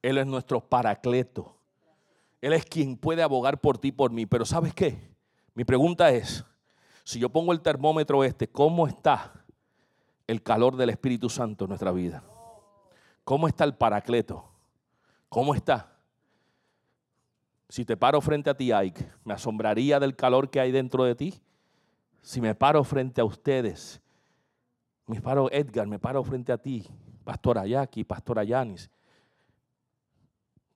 [0.02, 1.56] Él es nuestro paracleto.
[2.42, 4.26] Él es quien puede abogar por ti, por mí.
[4.26, 5.14] Pero ¿sabes qué?
[5.54, 6.44] Mi pregunta es,
[7.04, 9.32] si yo pongo el termómetro este, ¿cómo está
[10.26, 12.22] el calor del Espíritu Santo en nuestra vida?
[13.24, 14.44] ¿Cómo está el paracleto?
[15.30, 15.96] ¿Cómo está?
[17.70, 21.14] Si te paro frente a ti, Ike, ¿me asombraría del calor que hay dentro de
[21.14, 21.40] ti?
[22.22, 24.00] Si me paro frente a ustedes,
[25.06, 26.86] me paro Edgar, me paro frente a ti,
[27.24, 28.90] Pastora Jackie, Pastora Yanis,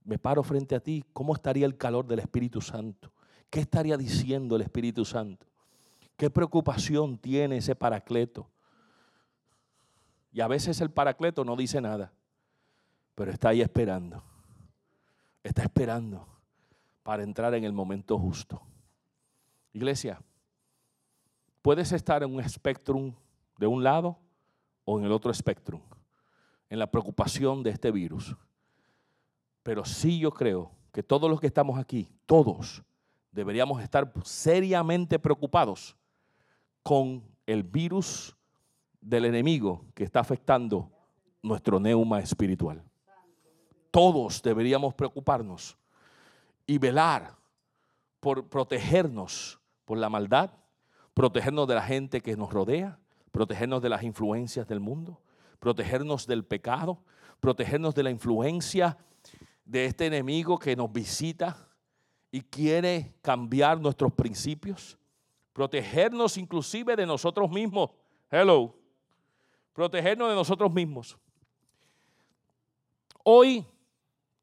[0.05, 3.13] me paro frente a ti, ¿cómo estaría el calor del Espíritu Santo?
[3.51, 5.47] ¿Qué estaría diciendo el Espíritu Santo?
[6.17, 8.49] ¿Qué preocupación tiene ese paracleto?
[10.33, 12.13] Y a veces el paracleto no dice nada,
[13.15, 14.23] pero está ahí esperando.
[15.43, 16.27] Está esperando
[17.03, 18.63] para entrar en el momento justo.
[19.73, 20.23] Iglesia,
[21.63, 23.15] puedes estar en un espectrum
[23.57, 24.19] de un lado
[24.85, 25.81] o en el otro espectrum,
[26.69, 28.37] en la preocupación de este virus.
[29.63, 32.83] Pero sí yo creo que todos los que estamos aquí, todos,
[33.31, 35.97] deberíamos estar seriamente preocupados
[36.83, 38.37] con el virus
[39.01, 40.91] del enemigo que está afectando
[41.43, 42.83] nuestro neuma espiritual.
[43.91, 45.77] Todos deberíamos preocuparnos
[46.67, 47.37] y velar
[48.21, 50.51] por protegernos por la maldad,
[51.15, 52.99] protegernos de la gente que nos rodea,
[53.31, 55.21] protegernos de las influencias del mundo,
[55.59, 57.03] protegernos del pecado,
[57.41, 58.97] protegernos de la influencia
[59.65, 61.69] de este enemigo que nos visita
[62.31, 64.99] y quiere cambiar nuestros principios,
[65.53, 67.91] protegernos inclusive de nosotros mismos.
[68.31, 68.75] Hello.
[69.73, 71.19] Protegernos de nosotros mismos.
[73.25, 73.65] Hoy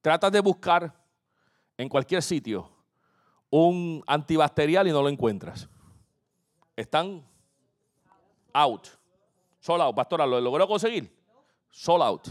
[0.01, 0.95] tratas de buscar
[1.77, 2.69] en cualquier sitio
[3.49, 5.67] un antibacterial y no lo encuentras.
[6.79, 7.27] Están
[8.53, 8.87] out.
[9.59, 9.93] Sold out.
[9.93, 11.13] Pastora, ¿lo logró conseguir?
[11.69, 12.27] Sold out.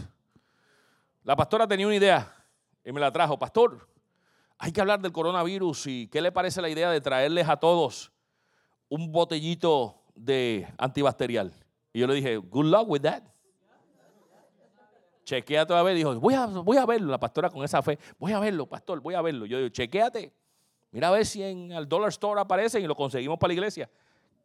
[1.23, 2.35] La pastora tenía una idea
[2.83, 3.37] y me la trajo.
[3.37, 3.87] Pastor,
[4.57, 8.11] hay que hablar del coronavirus y ¿qué le parece la idea de traerles a todos
[8.87, 11.53] un botellito de antibacterial?
[11.93, 13.21] Y yo le dije, good luck with that.
[15.25, 15.95] Chequea toda vez.
[15.95, 17.11] Dijo, voy a, voy a verlo.
[17.11, 19.45] La pastora con esa fe, voy a verlo, pastor, voy a verlo.
[19.45, 20.33] Yo digo, chequéate.
[20.89, 23.87] Mira a ver si en el dollar store aparecen y lo conseguimos para la iglesia.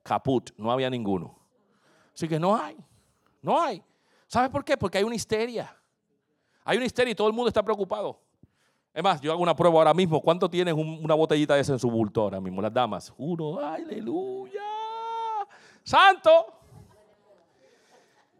[0.04, 1.36] Caput, no había ninguno.
[2.14, 2.76] Así que no hay,
[3.42, 3.82] no hay.
[4.28, 4.76] ¿Sabes por qué?
[4.76, 5.74] Porque hay una histeria.
[6.62, 8.20] Hay una histeria y todo el mundo está preocupado.
[8.92, 10.20] Es más, yo hago una prueba ahora mismo.
[10.20, 12.62] ¿Cuánto tienes una botellita de esa en su bulto ahora mismo?
[12.62, 13.12] Las damas.
[13.16, 14.62] Uno, aleluya.
[15.82, 16.60] Santo.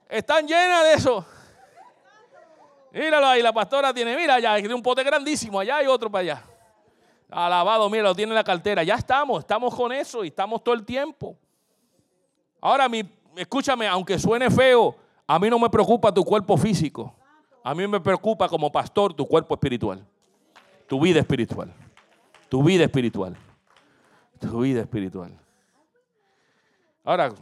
[0.08, 1.26] Están llenas de eso.
[2.92, 6.20] Míralo ahí, la pastora tiene, mira, allá hay un pote grandísimo, allá hay otro para
[6.22, 6.44] allá.
[7.28, 8.84] Alabado, mira, lo tiene en la cartera.
[8.84, 11.36] Ya estamos, estamos con eso y estamos todo el tiempo.
[12.64, 13.02] Ahora, mi,
[13.36, 14.96] escúchame, aunque suene feo,
[15.26, 17.14] a mí no me preocupa tu cuerpo físico.
[17.62, 20.02] A mí me preocupa como pastor tu cuerpo espiritual.
[20.86, 21.70] Tu vida espiritual.
[22.48, 23.36] Tu vida espiritual.
[24.40, 25.38] Tu vida espiritual.
[27.04, 27.34] Ahora,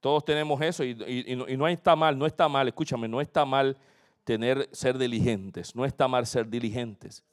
[0.00, 3.74] todos tenemos eso y, no está mal, no está mal, escúchame, no está mal
[4.22, 7.24] tener, ser diligentes, no está mal ser diligentes.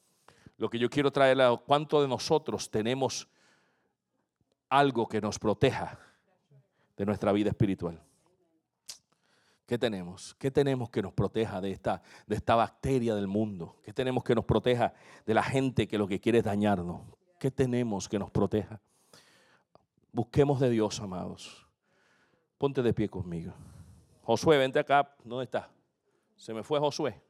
[0.55, 3.27] Lo que yo quiero traer a cuánto de nosotros tenemos
[4.69, 5.99] algo que nos proteja
[6.99, 7.97] de nuestra vida espiritual.
[9.65, 10.35] ¿Qué tenemos?
[10.37, 13.77] ¿Qué tenemos que nos proteja de esta, de esta bacteria del mundo?
[13.83, 14.93] ¿Qué tenemos que nos proteja
[15.25, 16.99] de la gente que lo que quiere es dañarnos?
[17.39, 18.81] ¿Qué tenemos que nos proteja?
[20.11, 21.65] Busquemos de Dios, amados.
[22.57, 23.53] Ponte de pie conmigo.
[24.23, 25.15] Josué, vente acá.
[25.23, 25.69] ¿Dónde está?
[26.35, 27.21] Se me fue Josué.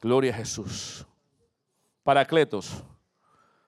[0.00, 1.06] Gloria a Jesús.
[2.02, 2.82] Paracletos.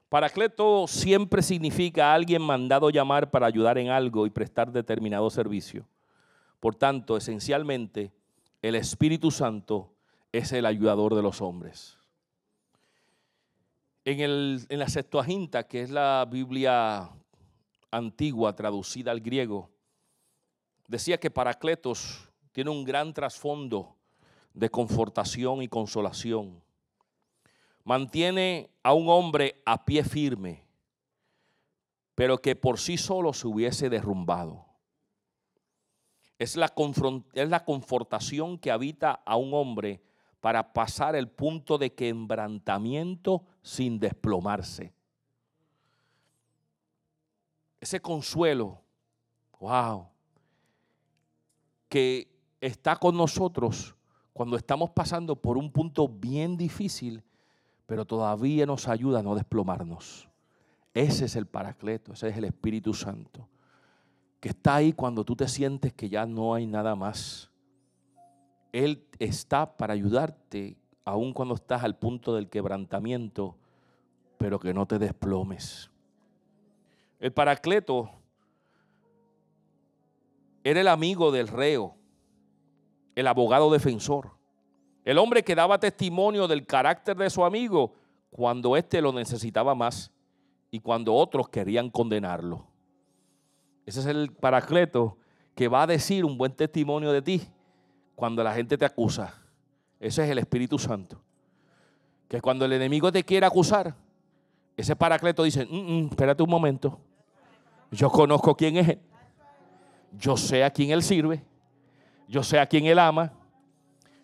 [0.08, 5.86] Paracleto siempre significa alguien mandado llamar para ayudar en algo y prestar determinado servicio.
[6.60, 8.12] Por tanto, esencialmente,
[8.62, 9.92] el Espíritu Santo
[10.32, 11.96] es el ayudador de los hombres.
[14.04, 17.10] En, el, en la Septuaginta, que es la Biblia
[17.90, 19.70] antigua traducida al griego,
[20.86, 23.94] decía que Paracletos tiene un gran trasfondo
[24.54, 26.62] de confortación y consolación.
[27.88, 30.62] Mantiene a un hombre a pie firme,
[32.14, 34.66] pero que por sí solo se hubiese derrumbado.
[36.38, 36.70] Es la,
[37.32, 40.02] es la confortación que habita a un hombre
[40.42, 44.92] para pasar el punto de quebrantamiento sin desplomarse.
[47.80, 48.82] Ese consuelo,
[49.60, 50.10] wow,
[51.88, 52.28] que
[52.60, 53.96] está con nosotros
[54.34, 57.24] cuando estamos pasando por un punto bien difícil,
[57.88, 60.28] pero todavía nos ayuda a no desplomarnos.
[60.94, 63.48] Ese es el Paracleto, ese es el Espíritu Santo
[64.40, 67.50] que está ahí cuando tú te sientes que ya no hay nada más.
[68.72, 73.56] Él está para ayudarte, aun cuando estás al punto del quebrantamiento,
[74.36, 75.90] pero que no te desplomes.
[77.18, 78.10] El paracleto
[80.62, 81.96] era el amigo del reo,
[83.16, 84.37] el abogado defensor,
[85.08, 87.94] el hombre que daba testimonio del carácter de su amigo
[88.28, 90.12] cuando éste lo necesitaba más
[90.70, 92.66] y cuando otros querían condenarlo.
[93.86, 95.16] Ese es el paracleto
[95.54, 97.40] que va a decir un buen testimonio de ti
[98.14, 99.32] cuando la gente te acusa.
[99.98, 101.18] Ese es el Espíritu Santo.
[102.28, 103.94] Que cuando el enemigo te quiere acusar,
[104.76, 107.00] ese paracleto dice, mm, mm, espérate un momento,
[107.90, 109.00] yo conozco quién es él,
[110.12, 111.42] yo sé a quién él sirve,
[112.28, 113.32] yo sé a quién él ama,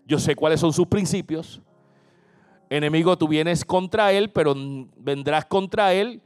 [0.06, 1.60] yo sé cuáles son sus principios.
[2.70, 4.54] Enemigo, tú vienes contra él, pero
[4.96, 6.20] vendrás contra él,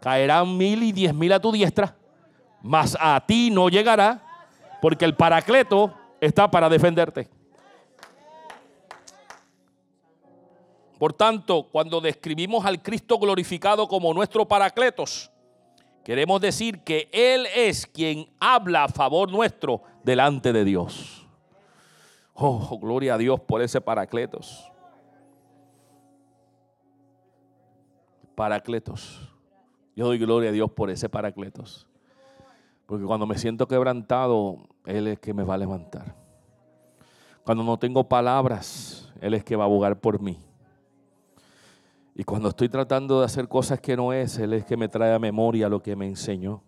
[0.00, 1.96] caerán mil y diez mil a tu diestra
[2.62, 4.22] mas a ti no llegará,
[4.80, 7.28] porque el paracleto está para defenderte.
[10.98, 15.30] Por tanto, cuando describimos al Cristo glorificado como nuestro paracletos,
[16.04, 21.17] queremos decir que Él es quien habla a favor nuestro delante de Dios.
[22.40, 24.70] Oh, gloria a Dios por ese paracletos.
[28.36, 29.28] Paracletos.
[29.96, 31.88] Yo doy gloria a Dios por ese paracletos.
[32.86, 36.14] Porque cuando me siento quebrantado, Él es que me va a levantar.
[37.44, 40.38] Cuando no tengo palabras, Él es que va a abogar por mí.
[42.14, 45.12] Y cuando estoy tratando de hacer cosas que no es, Él es que me trae
[45.12, 46.62] a memoria lo que me enseñó.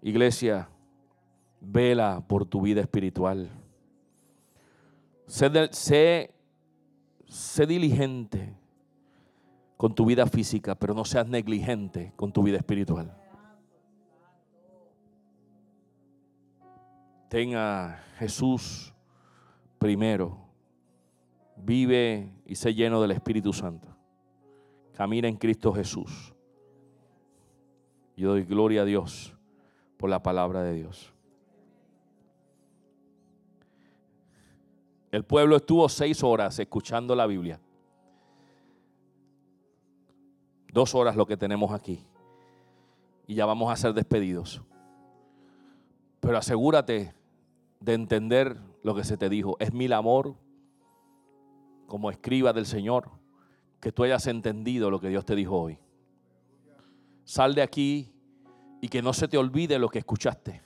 [0.00, 0.68] Iglesia,
[1.60, 3.63] vela por tu vida espiritual.
[5.26, 6.30] Sé,
[7.28, 8.54] sé diligente
[9.76, 13.16] con tu vida física, pero no seas negligente con tu vida espiritual.
[17.28, 18.94] Tenga Jesús
[19.78, 20.38] primero.
[21.56, 23.88] Vive y sé lleno del Espíritu Santo.
[24.92, 26.34] Camina en Cristo Jesús.
[28.16, 29.34] Yo doy gloria a Dios
[29.96, 31.13] por la palabra de Dios.
[35.14, 37.60] El pueblo estuvo seis horas escuchando la Biblia.
[40.72, 42.04] Dos horas lo que tenemos aquí.
[43.28, 44.60] Y ya vamos a ser despedidos.
[46.18, 47.14] Pero asegúrate
[47.78, 49.56] de entender lo que se te dijo.
[49.60, 50.34] Es mil amor
[51.86, 53.08] como escriba del Señor
[53.78, 55.78] que tú hayas entendido lo que Dios te dijo hoy.
[57.22, 58.12] Sal de aquí
[58.80, 60.60] y que no se te olvide lo que escuchaste.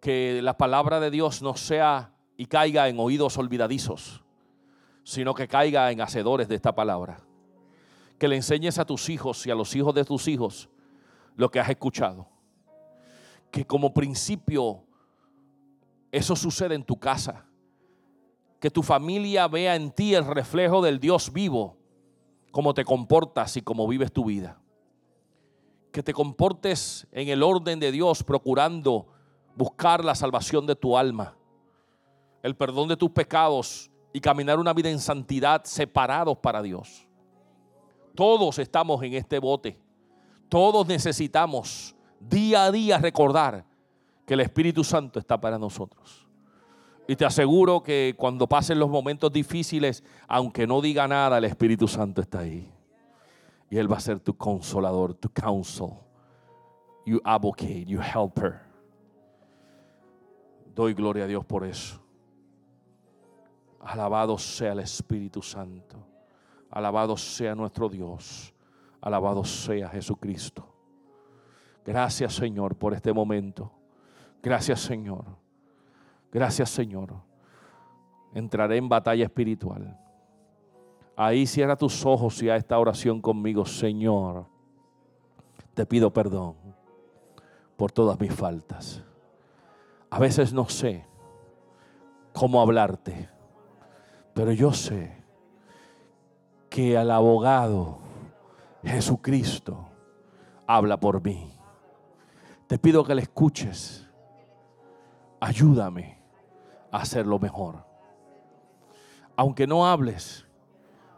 [0.00, 4.22] Que la palabra de Dios no sea y caiga en oídos olvidadizos,
[5.02, 7.20] sino que caiga en hacedores de esta palabra.
[8.16, 10.68] Que le enseñes a tus hijos y a los hijos de tus hijos
[11.34, 12.28] lo que has escuchado.
[13.50, 14.84] Que como principio
[16.12, 17.44] eso sucede en tu casa.
[18.60, 21.76] Que tu familia vea en ti el reflejo del Dios vivo,
[22.52, 24.60] cómo te comportas y cómo vives tu vida.
[25.90, 29.08] Que te comportes en el orden de Dios, procurando
[29.56, 31.37] buscar la salvación de tu alma,
[32.42, 37.06] el perdón de tus pecados y caminar una vida en santidad separados para Dios.
[38.14, 39.78] Todos estamos en este bote.
[40.48, 43.64] Todos necesitamos día a día recordar
[44.26, 46.26] que el Espíritu Santo está para nosotros.
[47.06, 51.88] Y te aseguro que cuando pasen los momentos difíciles, aunque no diga nada, el Espíritu
[51.88, 52.70] Santo está ahí.
[53.70, 55.92] Y Él va a ser tu consolador, tu counsel,
[57.06, 58.60] you advocate, you helper.
[60.74, 61.98] Doy gloria a Dios por eso.
[63.88, 65.96] Alabado sea el Espíritu Santo.
[66.70, 68.52] Alabado sea nuestro Dios.
[69.00, 70.68] Alabado sea Jesucristo.
[71.86, 73.72] Gracias Señor por este momento.
[74.42, 75.24] Gracias Señor.
[76.30, 77.14] Gracias Señor.
[78.34, 79.98] Entraré en batalla espiritual.
[81.16, 84.44] Ahí cierra tus ojos y a esta oración conmigo, Señor.
[85.72, 86.56] Te pido perdón
[87.78, 89.02] por todas mis faltas.
[90.10, 91.06] A veces no sé
[92.34, 93.30] cómo hablarte,
[94.34, 95.12] pero yo sé
[96.70, 97.98] que al abogado
[98.82, 99.88] Jesucristo
[100.66, 101.52] habla por mí.
[102.66, 104.08] Te pido que le escuches
[105.40, 106.18] ayúdame
[106.90, 107.84] a hacerlo mejor.
[109.36, 110.46] Aunque no hables,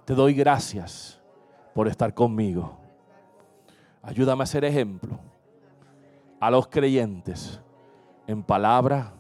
[0.05, 1.21] te doy gracias
[1.75, 2.79] por estar conmigo.
[4.03, 5.19] Ayúdame a ser ejemplo
[6.39, 7.61] a los creyentes
[8.27, 9.13] en palabra,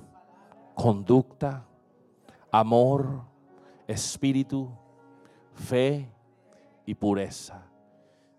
[0.74, 1.66] conducta,
[2.50, 3.22] amor,
[3.90, 4.70] espíritu,
[5.54, 6.08] fe
[6.86, 7.66] y pureza.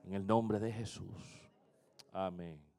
[0.05, 1.49] En el nombre de Jesús.
[2.11, 2.70] Amén.